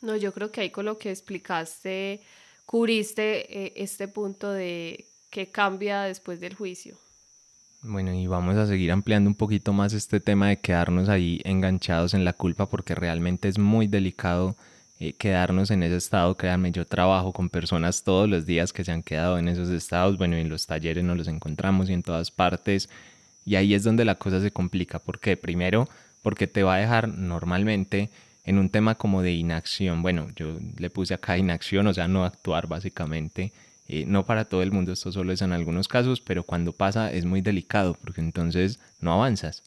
[0.00, 2.20] No, yo creo que ahí con lo que explicaste,
[2.64, 6.96] cubriste eh, este punto de qué cambia después del juicio.
[7.82, 12.12] Bueno, y vamos a seguir ampliando un poquito más este tema de quedarnos ahí enganchados
[12.12, 14.56] en la culpa porque realmente es muy delicado
[14.98, 16.36] eh, quedarnos en ese estado.
[16.36, 20.18] Créanme, yo trabajo con personas todos los días que se han quedado en esos estados.
[20.18, 22.88] Bueno, en los talleres nos los encontramos y en todas partes.
[23.44, 24.98] Y ahí es donde la cosa se complica.
[24.98, 25.36] ¿Por qué?
[25.36, 25.88] Primero,
[26.22, 28.10] porque te va a dejar normalmente
[28.44, 30.02] en un tema como de inacción.
[30.02, 33.52] Bueno, yo le puse acá inacción, o sea, no actuar básicamente.
[33.88, 37.10] Eh, no para todo el mundo, esto solo es en algunos casos, pero cuando pasa
[37.10, 39.62] es muy delicado porque entonces no avanzas.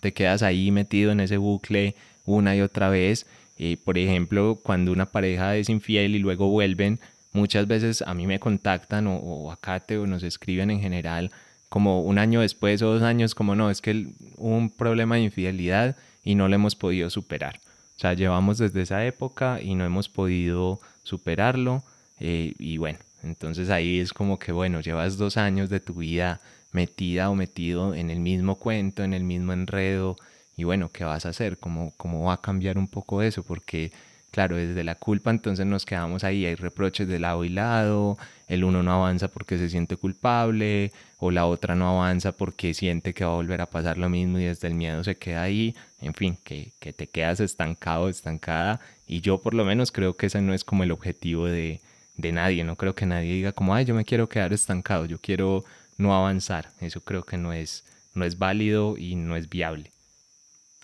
[0.00, 3.26] Te quedas ahí metido en ese bucle una y otra vez.
[3.58, 7.00] Eh, por ejemplo, cuando una pareja es infiel y luego vuelven,
[7.32, 9.56] muchas veces a mí me contactan o, o
[9.86, 11.30] te o nos escriben en general
[11.68, 14.06] como un año después o dos años, como no, es que
[14.36, 17.60] hubo un problema de infidelidad y no lo hemos podido superar.
[17.96, 21.82] O sea, llevamos desde esa época y no hemos podido superarlo.
[22.20, 26.40] Eh, y bueno, entonces ahí es como que, bueno, llevas dos años de tu vida
[26.72, 30.16] metida o metido en el mismo cuento, en el mismo enredo.
[30.56, 31.58] Y bueno, ¿qué vas a hacer?
[31.58, 33.42] ¿Cómo, cómo va a cambiar un poco eso?
[33.42, 33.92] Porque
[34.34, 38.64] claro, desde la culpa entonces nos quedamos ahí, hay reproches de lado y lado, el
[38.64, 43.24] uno no avanza porque se siente culpable o la otra no avanza porque siente que
[43.24, 46.14] va a volver a pasar lo mismo y desde el miedo se queda ahí, en
[46.14, 50.40] fin, que, que te quedas estancado, estancada y yo por lo menos creo que ese
[50.40, 51.80] no es como el objetivo de,
[52.16, 55.18] de nadie, no creo que nadie diga como, ay, yo me quiero quedar estancado, yo
[55.18, 55.64] quiero
[55.96, 59.90] no avanzar, eso creo que no es, no es válido y no es viable.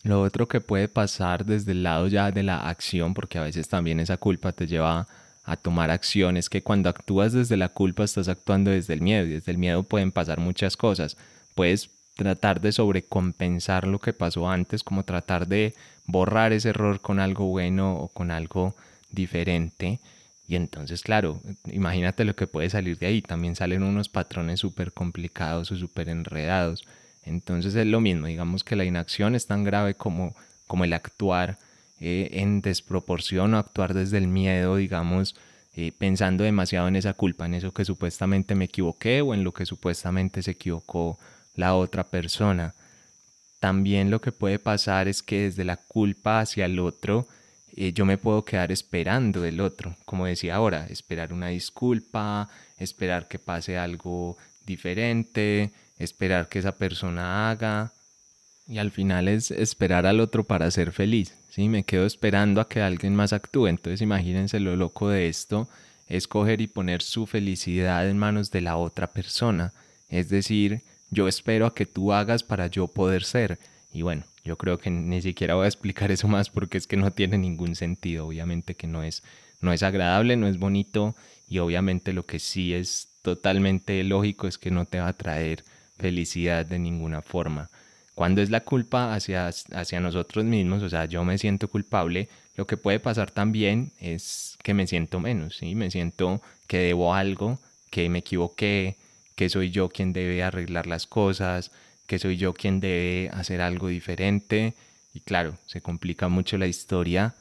[0.02, 3.68] Lo otro que puede pasar desde el lado ya de la acción, porque a veces
[3.68, 5.06] también esa culpa te lleva
[5.44, 9.26] a tomar acción, es que cuando actúas desde la culpa estás actuando desde el miedo
[9.26, 11.16] y desde el miedo pueden pasar muchas cosas.
[11.54, 15.74] Puedes tratar de sobrecompensar lo que pasó antes, como tratar de
[16.06, 18.74] borrar ese error con algo bueno o con algo
[19.10, 20.00] diferente.
[20.50, 23.22] Y entonces, claro, imagínate lo que puede salir de ahí.
[23.22, 26.84] También salen unos patrones súper complicados o súper enredados.
[27.22, 30.34] Entonces es lo mismo, digamos que la inacción es tan grave como,
[30.66, 31.56] como el actuar
[32.00, 35.36] eh, en desproporción o actuar desde el miedo, digamos,
[35.76, 39.54] eh, pensando demasiado en esa culpa, en eso que supuestamente me equivoqué o en lo
[39.54, 41.16] que supuestamente se equivocó
[41.54, 42.74] la otra persona.
[43.60, 47.28] También lo que puede pasar es que desde la culpa hacia el otro,
[47.76, 53.28] eh, yo me puedo quedar esperando del otro, como decía ahora, esperar una disculpa, esperar
[53.28, 57.92] que pase algo diferente, esperar que esa persona haga
[58.70, 61.34] y al final es esperar al otro para ser feliz.
[61.48, 61.68] ¿sí?
[61.68, 63.66] Me quedo esperando a que alguien más actúe.
[63.66, 65.68] Entonces imagínense lo loco de esto,
[66.08, 69.72] es coger y poner su felicidad en manos de la otra persona.
[70.08, 73.58] Es decir, yo espero a que tú hagas para yo poder ser.
[73.92, 76.96] Y bueno, yo creo que ni siquiera voy a explicar eso más porque es que
[76.96, 78.26] no tiene ningún sentido.
[78.26, 79.22] Obviamente que no es,
[79.60, 81.14] no es agradable, no es bonito
[81.48, 85.62] y obviamente lo que sí es totalmente lógico es que no te va a traer
[85.96, 87.70] felicidad de ninguna forma.
[88.16, 92.66] Cuando es la culpa hacia, hacia nosotros mismos, o sea, yo me siento culpable, lo
[92.66, 95.76] que puede pasar también es que me siento menos, ¿sí?
[95.76, 97.60] Me siento que debo algo,
[97.90, 98.96] que me equivoqué,
[99.36, 101.70] que soy yo quien debe arreglar las cosas,
[102.10, 104.74] que soy yo quien debe hacer algo diferente.
[105.14, 107.36] Y claro, se complica mucho la historia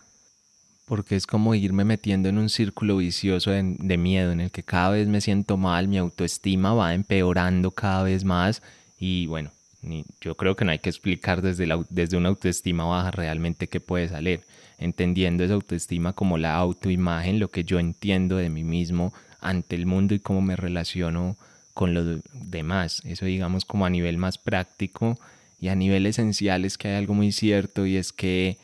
[0.86, 4.92] porque es como irme metiendo en un círculo vicioso de, miedo en el que cada
[4.92, 8.62] vez me siento mal, mi autoestima va empeorando cada vez más
[9.00, 9.52] y bueno,
[10.22, 14.08] yo creo que no hay que explicar desde, desde una autoestima baja realmente qué puede
[14.08, 14.42] salir,
[14.78, 19.88] entendiendo esa autoestima como la autoimagen, lo que yo entiendo de mí mismo ante el
[19.88, 21.38] mundo y cómo me relaciono
[21.80, 23.02] con los demás.
[23.06, 25.18] Eso digamos como a nivel más práctico
[25.62, 28.58] y a nivel esencial es que hay algo muy cierto y es que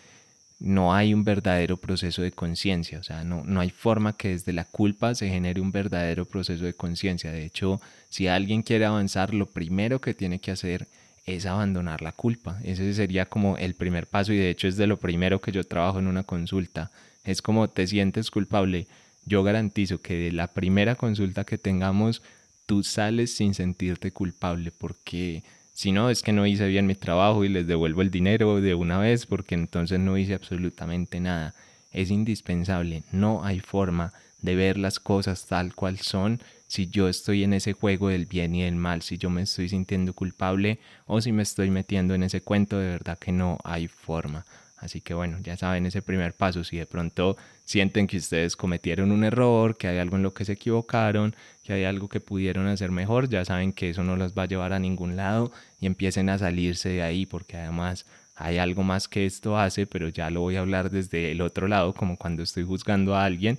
[0.59, 4.51] no hay un verdadero proceso de conciencia, o sea, no, no hay forma que desde
[4.51, 7.31] la culpa se genere un verdadero proceso de conciencia.
[7.31, 10.85] De hecho, si alguien quiere avanzar, lo primero que tiene que hacer
[11.25, 12.59] es abandonar la culpa.
[12.65, 15.63] Ese sería como el primer paso y de hecho es de lo primero que yo
[15.63, 16.91] trabajo en una consulta.
[17.23, 18.87] Es como te sientes culpable.
[19.25, 22.21] Yo garantizo que de la primera consulta que tengamos,
[22.65, 27.43] tú sales sin sentirte culpable porque si no es que no hice bien mi trabajo
[27.43, 31.53] y les devuelvo el dinero de una vez porque entonces no hice absolutamente nada.
[31.91, 37.43] Es indispensable, no hay forma de ver las cosas tal cual son si yo estoy
[37.43, 41.21] en ese juego del bien y del mal, si yo me estoy sintiendo culpable o
[41.21, 44.45] si me estoy metiendo en ese cuento, de verdad que no hay forma.
[44.85, 49.11] Así que bueno, ya saben ese primer paso, si de pronto sienten que ustedes cometieron
[49.11, 52.67] un error, que hay algo en lo que se equivocaron, que hay algo que pudieron
[52.67, 55.87] hacer mejor, ya saben que eso no los va a llevar a ningún lado y
[55.87, 60.29] empiecen a salirse de ahí porque además hay algo más que esto hace, pero ya
[60.29, 63.57] lo voy a hablar desde el otro lado, como cuando estoy juzgando a alguien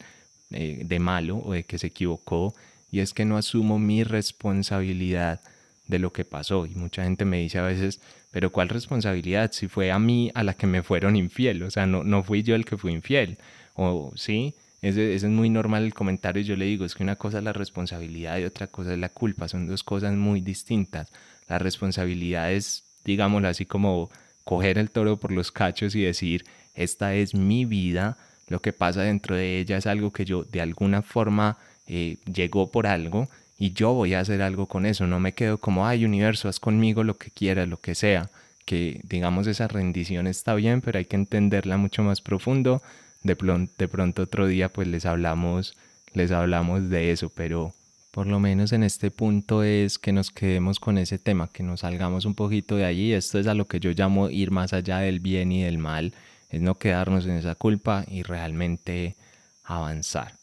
[0.51, 2.55] eh, de malo o de que se equivocó.
[2.93, 5.41] Y es que no asumo mi responsabilidad
[5.87, 6.67] de lo que pasó.
[6.67, 9.53] Y mucha gente me dice a veces, pero ¿cuál responsabilidad?
[9.53, 12.43] Si fue a mí a la que me fueron infiel, o sea, no, no fui
[12.43, 13.39] yo el que fui infiel.
[13.75, 16.43] O sí, ese, es muy normal el comentario.
[16.43, 19.09] Yo le digo, es que una cosa es la responsabilidad y otra cosa es la
[19.09, 19.49] culpa.
[19.49, 21.11] Son dos cosas muy distintas.
[21.49, 24.11] La responsabilidad es, digámoslo así, como
[24.45, 26.45] coger el toro por los cachos y decir,
[26.75, 28.17] esta es mi vida,
[28.49, 32.71] lo que pasa dentro de ella es algo que yo de alguna forma eh, llegó
[32.71, 35.07] por algo y yo voy a hacer algo con eso.
[35.07, 38.31] No me quedo como, ay, universo, haz conmigo lo que quieras, lo que sea.
[38.65, 42.83] Que digamos esa rendición está bien, pero hay que entenderla mucho más profundo.
[43.23, 43.37] De,
[43.79, 45.77] de pronto otro día pues les hablamos,
[46.13, 47.75] les hablamos de eso, pero
[48.11, 51.81] por lo menos en este punto es que nos quedemos con ese tema, que nos
[51.81, 53.13] salgamos un poquito de allí.
[53.13, 56.15] Esto es a lo que yo llamo ir más allá del bien y del mal,
[56.51, 59.17] es no quedarnos en esa culpa y realmente
[59.65, 60.35] avanzar.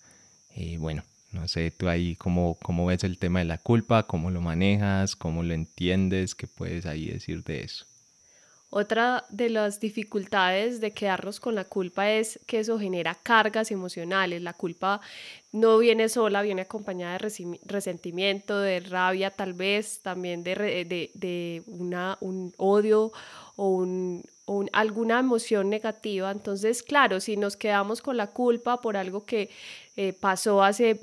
[0.56, 4.32] Y bueno, no sé, tú ahí cómo, cómo ves el tema de la culpa, cómo
[4.32, 7.86] lo manejas, cómo lo entiendes, qué puedes ahí decir de eso.
[8.76, 14.41] Otra de las dificultades de quedarnos con la culpa es que eso genera cargas emocionales.
[14.41, 15.00] La culpa
[15.52, 21.62] no viene sola, viene acompañada de resentimiento, de rabia tal vez, también de, de, de
[21.67, 23.12] una, un odio
[23.58, 24.24] o, un,
[24.72, 26.32] alguna emoción negativa.
[26.32, 29.52] Entonces, claro, si nos quedamos con la culpa por algo que
[29.96, 31.00] eh, pasó hace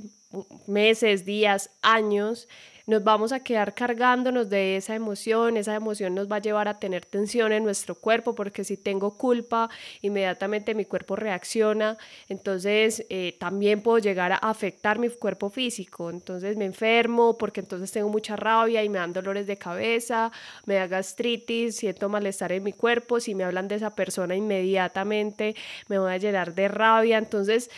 [0.67, 2.49] meses, días, años,
[2.91, 6.81] nos vamos a quedar cargándonos de esa emoción, esa emoción nos va a llevar a
[6.81, 9.71] tener tensión en nuestro cuerpo, porque si tengo culpa,
[10.03, 11.97] inmediatamente mi cuerpo reacciona,
[12.29, 17.93] entonces eh, también puedo llegar a afectar mi cuerpo físico, entonces me enfermo porque entonces
[17.93, 20.33] tengo mucha rabia y me dan dolores de cabeza,
[20.67, 25.55] me da gastritis, siento malestar en mi cuerpo, si me hablan de esa persona inmediatamente
[25.89, 27.71] me voy a llenar de rabia, entonces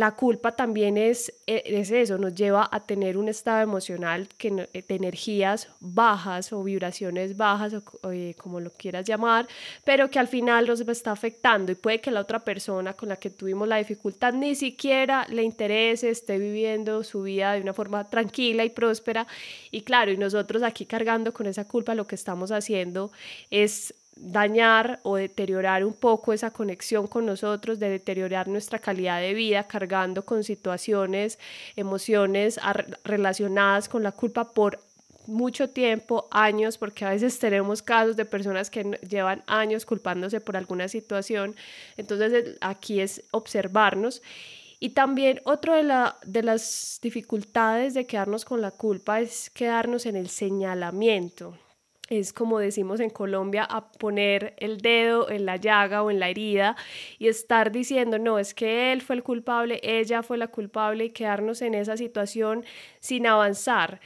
[0.00, 4.48] la culpa también es, e, es eso, nos lleva a tener un estado emocional que,
[4.72, 9.46] eh, de energías bajas o vibraciones bajas, o, eh, como lo quieras llamar,
[9.84, 13.16] pero que al final nos está afectando y puede que la otra persona con la
[13.16, 18.08] que tuvimos la dificultad ni siquiera le interese, esté viviendo su vida de una forma
[18.08, 19.26] tranquila y próspera.
[19.70, 23.12] Y claro, y nosotros aquí cargando con esa culpa, lo que estamos haciendo
[23.50, 29.34] es dañar o deteriorar un poco esa conexión con nosotros, de deteriorar nuestra calidad de
[29.34, 31.38] vida, cargando con situaciones,
[31.74, 32.60] emociones
[33.04, 34.78] relacionadas con la culpa por
[35.26, 40.56] mucho tiempo, años, porque a veces tenemos casos de personas que llevan años culpándose por
[40.56, 41.56] alguna situación.
[41.96, 44.22] Entonces aquí es observarnos.
[44.80, 50.06] Y también otra de, la, de las dificultades de quedarnos con la culpa es quedarnos
[50.06, 51.56] en el señalamiento
[52.10, 56.28] es como decimos en Colombia, a poner el dedo en la llaga o en la
[56.28, 56.76] herida
[57.18, 61.10] y estar diciendo, no, es que él fue el culpable, ella fue la culpable y
[61.10, 62.64] quedarnos en esa situación
[62.98, 64.00] sin avanzar.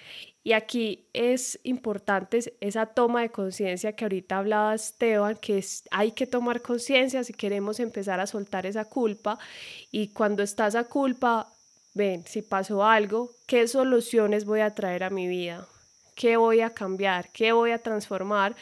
[0.46, 6.12] Y aquí es importante esa toma de conciencia que ahorita hablaba Esteban, que es, hay
[6.12, 9.38] que tomar conciencia si queremos empezar a soltar esa culpa.
[9.90, 11.48] Y cuando está esa culpa,
[11.94, 15.66] ven, si pasó algo, ¿qué soluciones voy a traer a mi vida?
[16.14, 18.54] Qué voy a cambiar, qué voy a transformar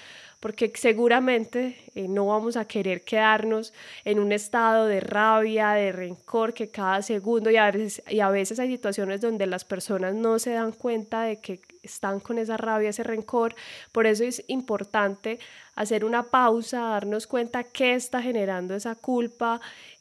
[0.43, 3.73] porque seguramente eh, no vamos a querer quedarnos
[4.05, 8.29] en un estado de rabia, de rencor, que cada segundo y a, veces, y a
[8.29, 12.57] veces hay situaciones donde las personas no se dan cuenta de que están con esa
[12.57, 13.55] rabia, ese rencor.
[13.93, 15.39] Por eso es importante
[15.77, 19.61] hacer una pausa, darnos cuenta qué está generando esa culpa,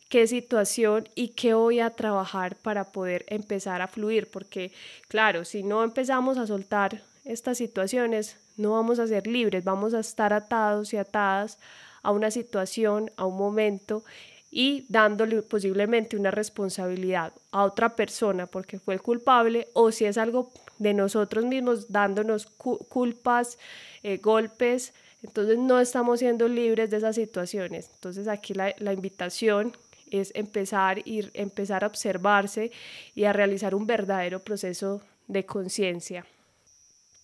[0.10, 4.72] qué situación y qué voy a trabajar para poder empezar a fluir, porque
[5.08, 10.00] claro, si no empezamos a soltar estas situaciones, no vamos a ser libres, vamos a
[10.00, 11.60] estar atados y atadas
[12.04, 14.04] a una situación, a un momento
[14.50, 20.18] y dándole posiblemente una responsabilidad a otra persona porque fue el culpable o si es
[20.18, 23.58] algo de nosotros mismos dándonos culpas,
[24.04, 24.94] eh, golpes,
[25.24, 27.90] entonces no estamos siendo libres de esas situaciones.
[27.94, 29.74] Entonces aquí la, la invitación
[30.10, 32.72] es empezar, ir, empezar a observarse
[33.16, 36.26] y a realizar un verdadero proceso de conciencia.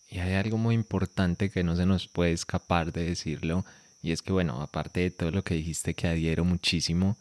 [0.09, 3.65] Y hay algo muy importante que no se nos puede escapar de decirlo,
[4.01, 7.17] y es que, bueno, aparte de todo lo que dijiste que adhiero muchísimo,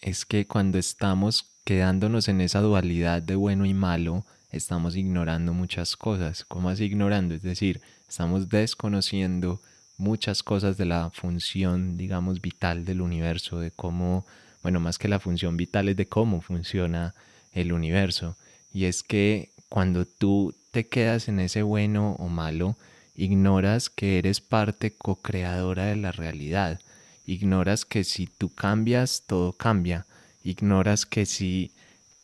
[0.00, 5.96] es que cuando estamos quedándonos en esa dualidad de bueno y malo, estamos ignorando muchas
[5.96, 6.44] cosas.
[6.44, 7.34] ¿Cómo así ignorando?
[7.34, 9.60] Es decir, estamos desconociendo
[9.96, 14.26] muchas cosas de la función, digamos, vital del universo, de cómo,
[14.62, 17.14] bueno, más que la función vital es de cómo funciona
[17.52, 18.36] el universo.
[18.72, 22.76] Y es que cuando tú te quedas en ese bueno o malo,
[23.14, 26.80] ignoras que eres parte co-creadora de la realidad.
[27.24, 30.04] Ignoras que si tú cambias, todo cambia.
[30.42, 31.70] Ignoras que si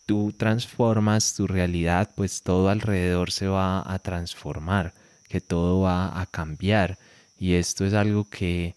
[0.05, 4.95] tú transformas tu realidad, pues todo alrededor se va a transformar,
[5.29, 6.99] que todo va a cambiar.
[7.39, 8.75] Y esto es algo que,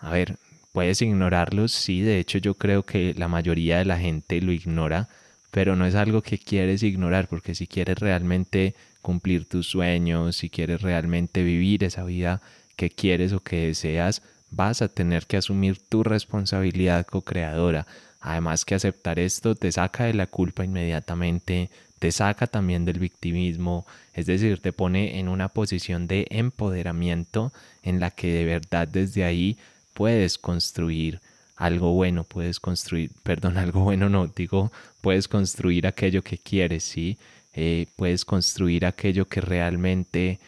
[0.00, 0.36] a ver,
[0.72, 5.08] puedes ignorarlo, sí, de hecho yo creo que la mayoría de la gente lo ignora,
[5.50, 10.50] pero no es algo que quieres ignorar, porque si quieres realmente cumplir tus sueños, si
[10.50, 12.40] quieres realmente vivir esa vida
[12.76, 17.86] que quieres o que deseas, vas a tener que asumir tu responsabilidad co-creadora.
[18.20, 23.86] Además que aceptar esto te saca de la culpa inmediatamente, te saca también del victimismo,
[24.14, 29.24] es decir, te pone en una posición de empoderamiento en la que de verdad desde
[29.24, 29.58] ahí
[29.94, 31.20] puedes construir
[31.60, 37.18] algo bueno, puedes construir, perdón, algo bueno no, digo, puedes construir aquello que quieres, ¿sí?
[37.52, 40.40] Eh, puedes construir aquello que realmente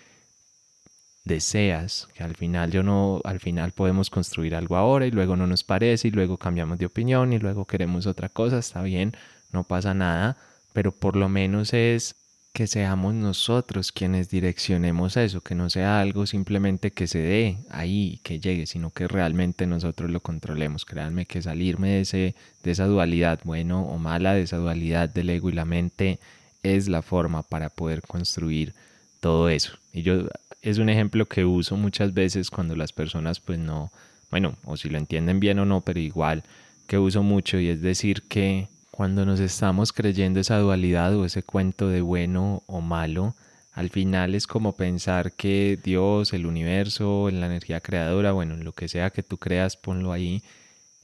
[1.24, 5.46] deseas, que al final yo no, al final podemos construir algo ahora y luego no
[5.46, 9.12] nos parece y luego cambiamos de opinión y luego queremos otra cosa, está bien,
[9.52, 10.38] no pasa nada,
[10.72, 12.14] pero por lo menos es
[12.52, 18.20] que seamos nosotros quienes direccionemos eso, que no sea algo simplemente que se dé ahí,
[18.22, 20.84] que llegue, sino que realmente nosotros lo controlemos.
[20.84, 25.30] Créanme que salirme de, ese, de esa dualidad, bueno o mala, de esa dualidad del
[25.30, 26.18] ego y la mente,
[26.62, 28.74] es la forma para poder construir
[29.20, 29.78] todo eso.
[29.92, 30.28] Y yo
[30.60, 33.90] es un ejemplo que uso muchas veces cuando las personas pues no,
[34.30, 36.44] bueno, o si lo entienden bien o no, pero igual
[36.86, 41.42] que uso mucho y es decir que cuando nos estamos creyendo esa dualidad o ese
[41.42, 43.34] cuento de bueno o malo,
[43.72, 48.72] al final es como pensar que Dios, el universo, la energía creadora, bueno, en lo
[48.72, 50.42] que sea que tú creas, ponlo ahí,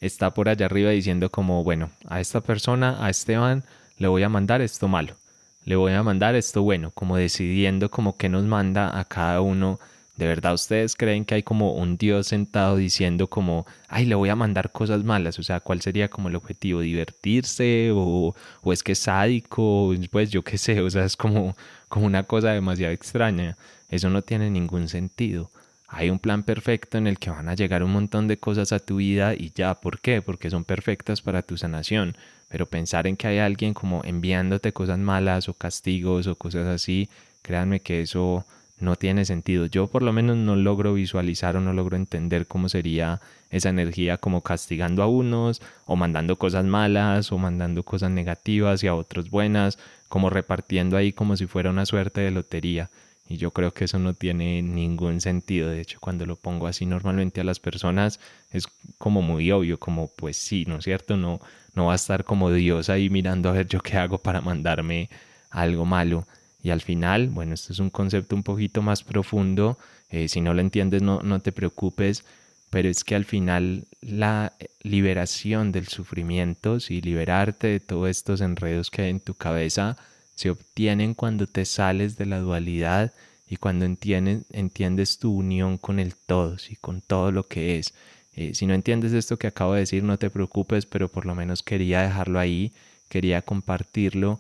[0.02, 3.64] está por allá arriba diciendo como, bueno, a esta persona, a Esteban,
[3.96, 5.16] le voy a mandar esto malo,
[5.64, 9.80] le voy a mandar esto bueno, como decidiendo como que nos manda a cada uno
[10.18, 14.30] ¿De verdad ustedes creen que hay como un Dios sentado diciendo como, ay, le voy
[14.30, 15.38] a mandar cosas malas?
[15.38, 16.80] O sea, ¿cuál sería como el objetivo?
[16.80, 17.92] ¿Divertirse?
[17.94, 19.94] ¿O, o es que es sádico?
[20.10, 21.56] Pues yo qué sé, o sea, es como,
[21.88, 23.56] como una cosa demasiado extraña.
[23.90, 25.50] Eso no tiene ningún sentido.
[25.86, 28.80] Hay un plan perfecto en el que van a llegar un montón de cosas a
[28.80, 30.20] tu vida y ya, ¿por qué?
[30.20, 32.16] Porque son perfectas para tu sanación.
[32.48, 37.08] Pero pensar en que hay alguien como enviándote cosas malas o castigos o cosas así,
[37.42, 38.44] créanme que eso
[38.80, 39.66] no tiene sentido.
[39.66, 43.20] Yo por lo menos no logro visualizar o no logro entender cómo sería
[43.50, 48.86] esa energía como castigando a unos o mandando cosas malas o mandando cosas negativas y
[48.86, 52.90] a otros buenas, como repartiendo ahí como si fuera una suerte de lotería.
[53.28, 55.68] Y yo creo que eso no tiene ningún sentido.
[55.68, 58.20] De hecho, cuando lo pongo así normalmente a las personas
[58.52, 58.66] es
[58.96, 61.16] como muy obvio, como pues sí, ¿no es cierto?
[61.16, 61.40] No,
[61.74, 65.10] no va a estar como Dios ahí mirando a ver yo qué hago para mandarme
[65.50, 66.26] algo malo.
[66.62, 69.78] Y al final, bueno, esto es un concepto un poquito más profundo,
[70.10, 72.24] eh, si no lo entiendes no, no te preocupes,
[72.70, 74.52] pero es que al final la
[74.82, 79.96] liberación del sufrimiento, si liberarte de todos estos enredos que hay en tu cabeza,
[80.34, 83.12] se obtienen cuando te sales de la dualidad
[83.48, 87.94] y cuando entiendes, entiendes tu unión con el todo, y con todo lo que es.
[88.36, 91.34] Eh, si no entiendes esto que acabo de decir, no te preocupes, pero por lo
[91.34, 92.72] menos quería dejarlo ahí,
[93.08, 94.38] quería compartirlo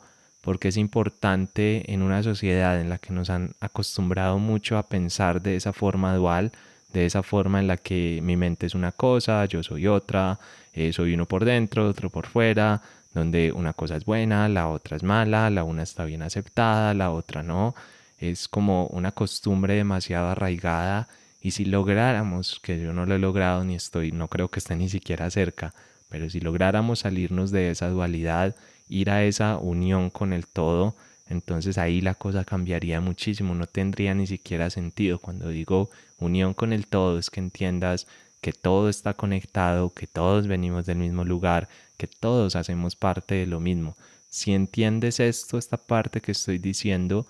[0.48, 5.42] porque es importante en una sociedad en la que nos han acostumbrado mucho a pensar
[5.42, 6.52] de esa forma dual,
[6.94, 10.38] de esa forma en la que mi mente es una cosa, yo soy otra,
[10.72, 12.80] eh, soy uno por dentro, otro por fuera,
[13.12, 17.10] donde una cosa es buena, la otra es mala, la una está bien aceptada, la
[17.10, 17.74] otra no.
[18.18, 21.08] Es como una costumbre demasiado arraigada
[21.42, 24.76] y si lográramos, que yo no lo he logrado ni estoy, no creo que esté
[24.76, 25.74] ni siquiera cerca,
[26.08, 28.56] pero si lográramos salirnos de esa dualidad,
[28.88, 30.96] ir a esa unión con el todo,
[31.28, 35.18] entonces ahí la cosa cambiaría muchísimo, no tendría ni siquiera sentido.
[35.18, 38.06] Cuando digo unión con el todo es que entiendas
[38.40, 43.46] que todo está conectado, que todos venimos del mismo lugar, que todos hacemos parte de
[43.46, 43.96] lo mismo.
[44.30, 47.26] Si entiendes esto, esta parte que estoy diciendo,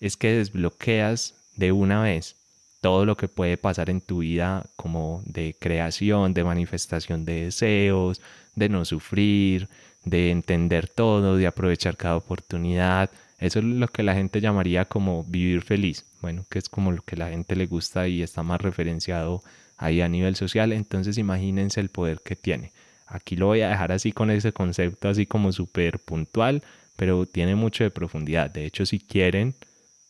[0.00, 2.36] es que desbloqueas de una vez
[2.80, 8.20] todo lo que puede pasar en tu vida como de creación, de manifestación de deseos,
[8.54, 9.68] de no sufrir,
[10.10, 13.10] de entender todo, de aprovechar cada oportunidad.
[13.38, 16.04] Eso es lo que la gente llamaría como vivir feliz.
[16.20, 19.42] Bueno, que es como lo que la gente le gusta y está más referenciado
[19.76, 20.72] ahí a nivel social.
[20.72, 22.72] Entonces imagínense el poder que tiene.
[23.06, 26.62] Aquí lo voy a dejar así con ese concepto así como súper puntual,
[26.96, 28.50] pero tiene mucho de profundidad.
[28.50, 29.54] De hecho, si quieren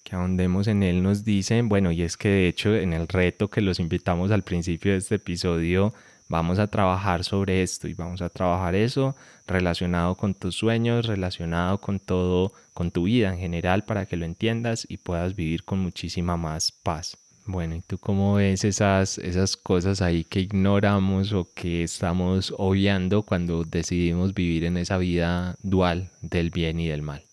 [0.03, 3.49] que ahondemos en él, nos dicen, bueno, y es que de hecho en el reto
[3.49, 5.93] que los invitamos al principio de este episodio,
[6.29, 9.17] vamos a trabajar sobre esto y vamos a trabajar eso
[9.47, 14.25] relacionado con tus sueños, relacionado con todo, con tu vida en general para que lo
[14.25, 17.17] entiendas y puedas vivir con muchísima más paz.
[17.47, 23.23] Bueno, ¿y tú cómo ves esas, esas cosas ahí que ignoramos o que estamos obviando
[23.23, 27.28] cuando decidimos vivir en esa vida dual del bien y del mal?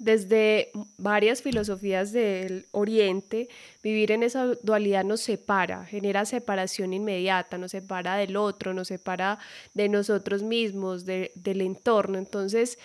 [0.00, 3.50] Desde varias filosofías del Oriente,
[3.82, 9.38] vivir en esa dualidad nos separa, genera separación inmediata, nos separa del otro, nos separa
[9.74, 12.16] de nosotros mismos, del entorno.
[12.16, 12.78] Entonces,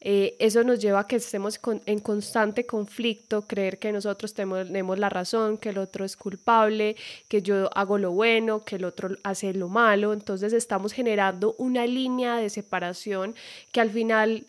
[0.00, 5.10] eh, eso nos lleva a que estemos en constante conflicto, creer que nosotros tenemos la
[5.10, 6.96] razón, que el otro es culpable,
[7.28, 10.14] que yo hago lo bueno, que el otro hace lo malo.
[10.14, 13.34] Entonces estamos generando una línea de separación
[13.70, 14.46] que al final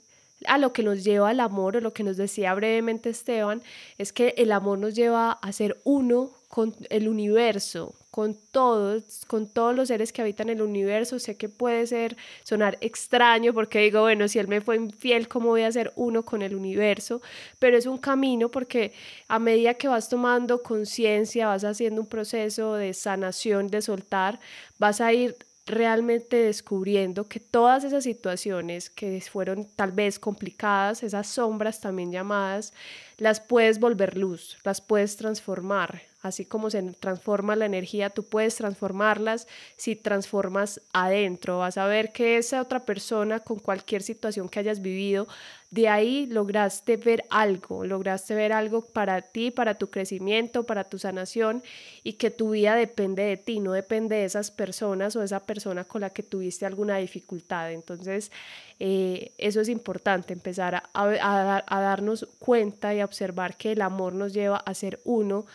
[0.47, 3.61] a lo que nos lleva al amor, o lo que nos decía brevemente Esteban,
[3.97, 9.45] es que el amor nos lleva a ser uno con el universo, con todos, con
[9.45, 11.19] todos los seres que habitan el universo.
[11.19, 15.49] Sé que puede ser sonar extraño porque digo, bueno, si él me fue infiel, ¿cómo
[15.49, 17.21] voy a ser uno con el universo?
[17.59, 18.93] Pero es un camino porque
[19.27, 24.39] a medida que vas tomando conciencia, vas haciendo un proceso de sanación, de soltar,
[24.79, 25.35] vas a ir
[25.65, 32.73] realmente descubriendo que todas esas situaciones que fueron tal vez complicadas, esas sombras también llamadas,
[33.17, 36.01] las puedes volver luz, las puedes transformar.
[36.25, 39.47] Así como se transforma la energía, tú puedes transformarlas
[39.77, 41.59] si transformas adentro.
[41.59, 45.27] Vas a ver que esa otra persona con cualquier situación que hayas vivido,
[45.69, 50.97] de ahí lograste ver algo, lograste ver algo para ti, para tu crecimiento, para tu
[50.97, 51.61] sanación
[52.03, 55.83] y que tu vida depende de ti, no depende de esas personas o esa persona
[55.83, 57.71] con la que tuviste alguna dificultad.
[57.71, 58.31] Entonces,
[58.79, 64.33] eh, eso es importante, empezar a, a darnos cuenta y observar que el amor nos
[64.33, 65.45] lleva a ser uno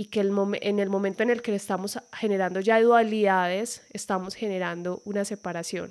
[0.00, 5.26] y que en el momento en el que estamos generando ya dualidades, estamos generando una
[5.26, 5.90] separación.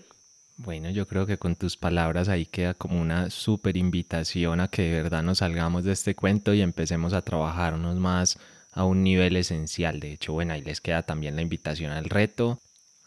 [0.58, 4.82] Bueno, yo creo que con tus palabras ahí queda como una súper invitación a que
[4.82, 8.40] de verdad nos salgamos de este cuento y empecemos a trabajarnos más
[8.72, 10.00] a un nivel esencial.
[10.00, 12.58] De hecho, bueno, ahí les queda también la invitación al reto.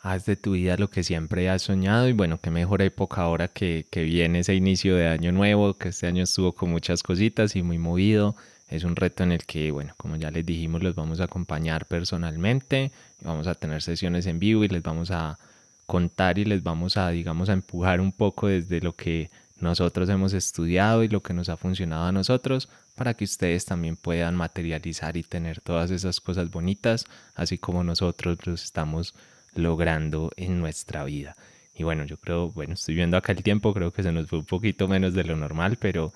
[0.03, 3.49] Haz de tu vida lo que siempre has soñado y bueno, qué mejor época ahora
[3.49, 7.57] que, que viene ese inicio de año nuevo, que este año estuvo con muchas cositas
[7.57, 8.37] y muy movido.
[8.73, 11.85] Es un reto en el que, bueno, como ya les dijimos, los vamos a acompañar
[11.85, 15.39] personalmente, vamos a tener sesiones en vivo y les vamos a
[15.85, 20.33] contar y les vamos a, digamos, a empujar un poco desde lo que nosotros hemos
[20.33, 25.18] estudiado y lo que nos ha funcionado a nosotros para que ustedes también puedan materializar
[25.18, 27.05] y tener todas esas cosas bonitas,
[27.35, 29.14] así como nosotros los estamos
[29.55, 31.37] logrando en nuestra vida.
[31.75, 34.39] Y bueno, yo creo, bueno, estoy viendo acá el tiempo, creo que se nos fue
[34.39, 36.14] un poquito menos de lo normal, pero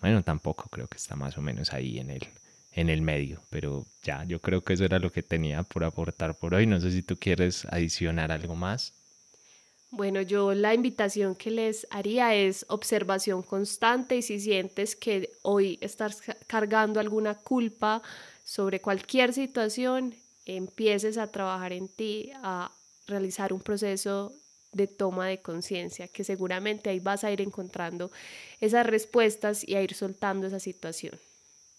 [0.00, 2.28] bueno, tampoco creo que está más o menos ahí en el,
[2.72, 6.36] en el medio, pero ya, yo creo que eso era lo que tenía por aportar
[6.36, 6.66] por hoy.
[6.66, 8.94] No sé si tú quieres adicionar algo más.
[9.90, 15.78] Bueno, yo la invitación que les haría es observación constante y si sientes que hoy
[15.80, 18.02] estás cargando alguna culpa
[18.44, 22.70] sobre cualquier situación, empieces a trabajar en ti, a
[23.06, 24.32] realizar un proceso
[24.72, 28.10] de toma de conciencia, que seguramente ahí vas a ir encontrando
[28.60, 31.18] esas respuestas y a ir soltando esa situación.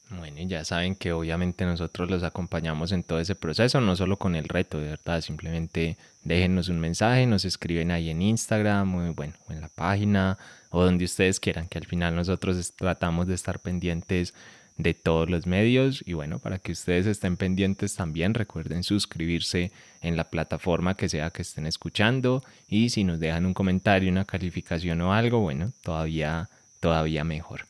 [0.10, 4.36] Bueno, ya saben que obviamente nosotros los acompañamos en todo ese proceso, no solo con
[4.36, 9.34] el reto, de verdad, simplemente déjenos un mensaje, nos escriben ahí en Instagram, o, bueno,
[9.50, 10.40] en la página
[10.72, 14.34] o donde ustedes quieran, que al final nosotros tratamos de estar pendientes
[14.80, 20.16] de todos los medios y bueno, para que ustedes estén pendientes también, recuerden suscribirse en
[20.16, 25.02] la plataforma que sea que estén escuchando y si nos dejan un comentario, una calificación
[25.02, 26.50] o algo, bueno, todavía,
[26.80, 27.66] todavía mejor.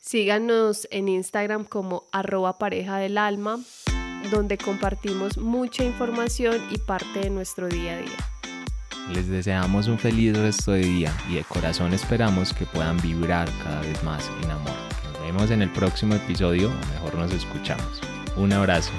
[0.00, 3.60] Síganos en Instagram como arroba pareja del alma,
[4.30, 9.12] donde compartimos mucha información y parte de nuestro día a día.
[9.14, 13.82] Les deseamos un feliz resto de día y de corazón esperamos que puedan vibrar cada
[13.82, 14.89] vez más en amor.
[15.32, 18.00] Vemos en el próximo episodio o mejor nos escuchamos.
[18.34, 18.90] Un abrazo.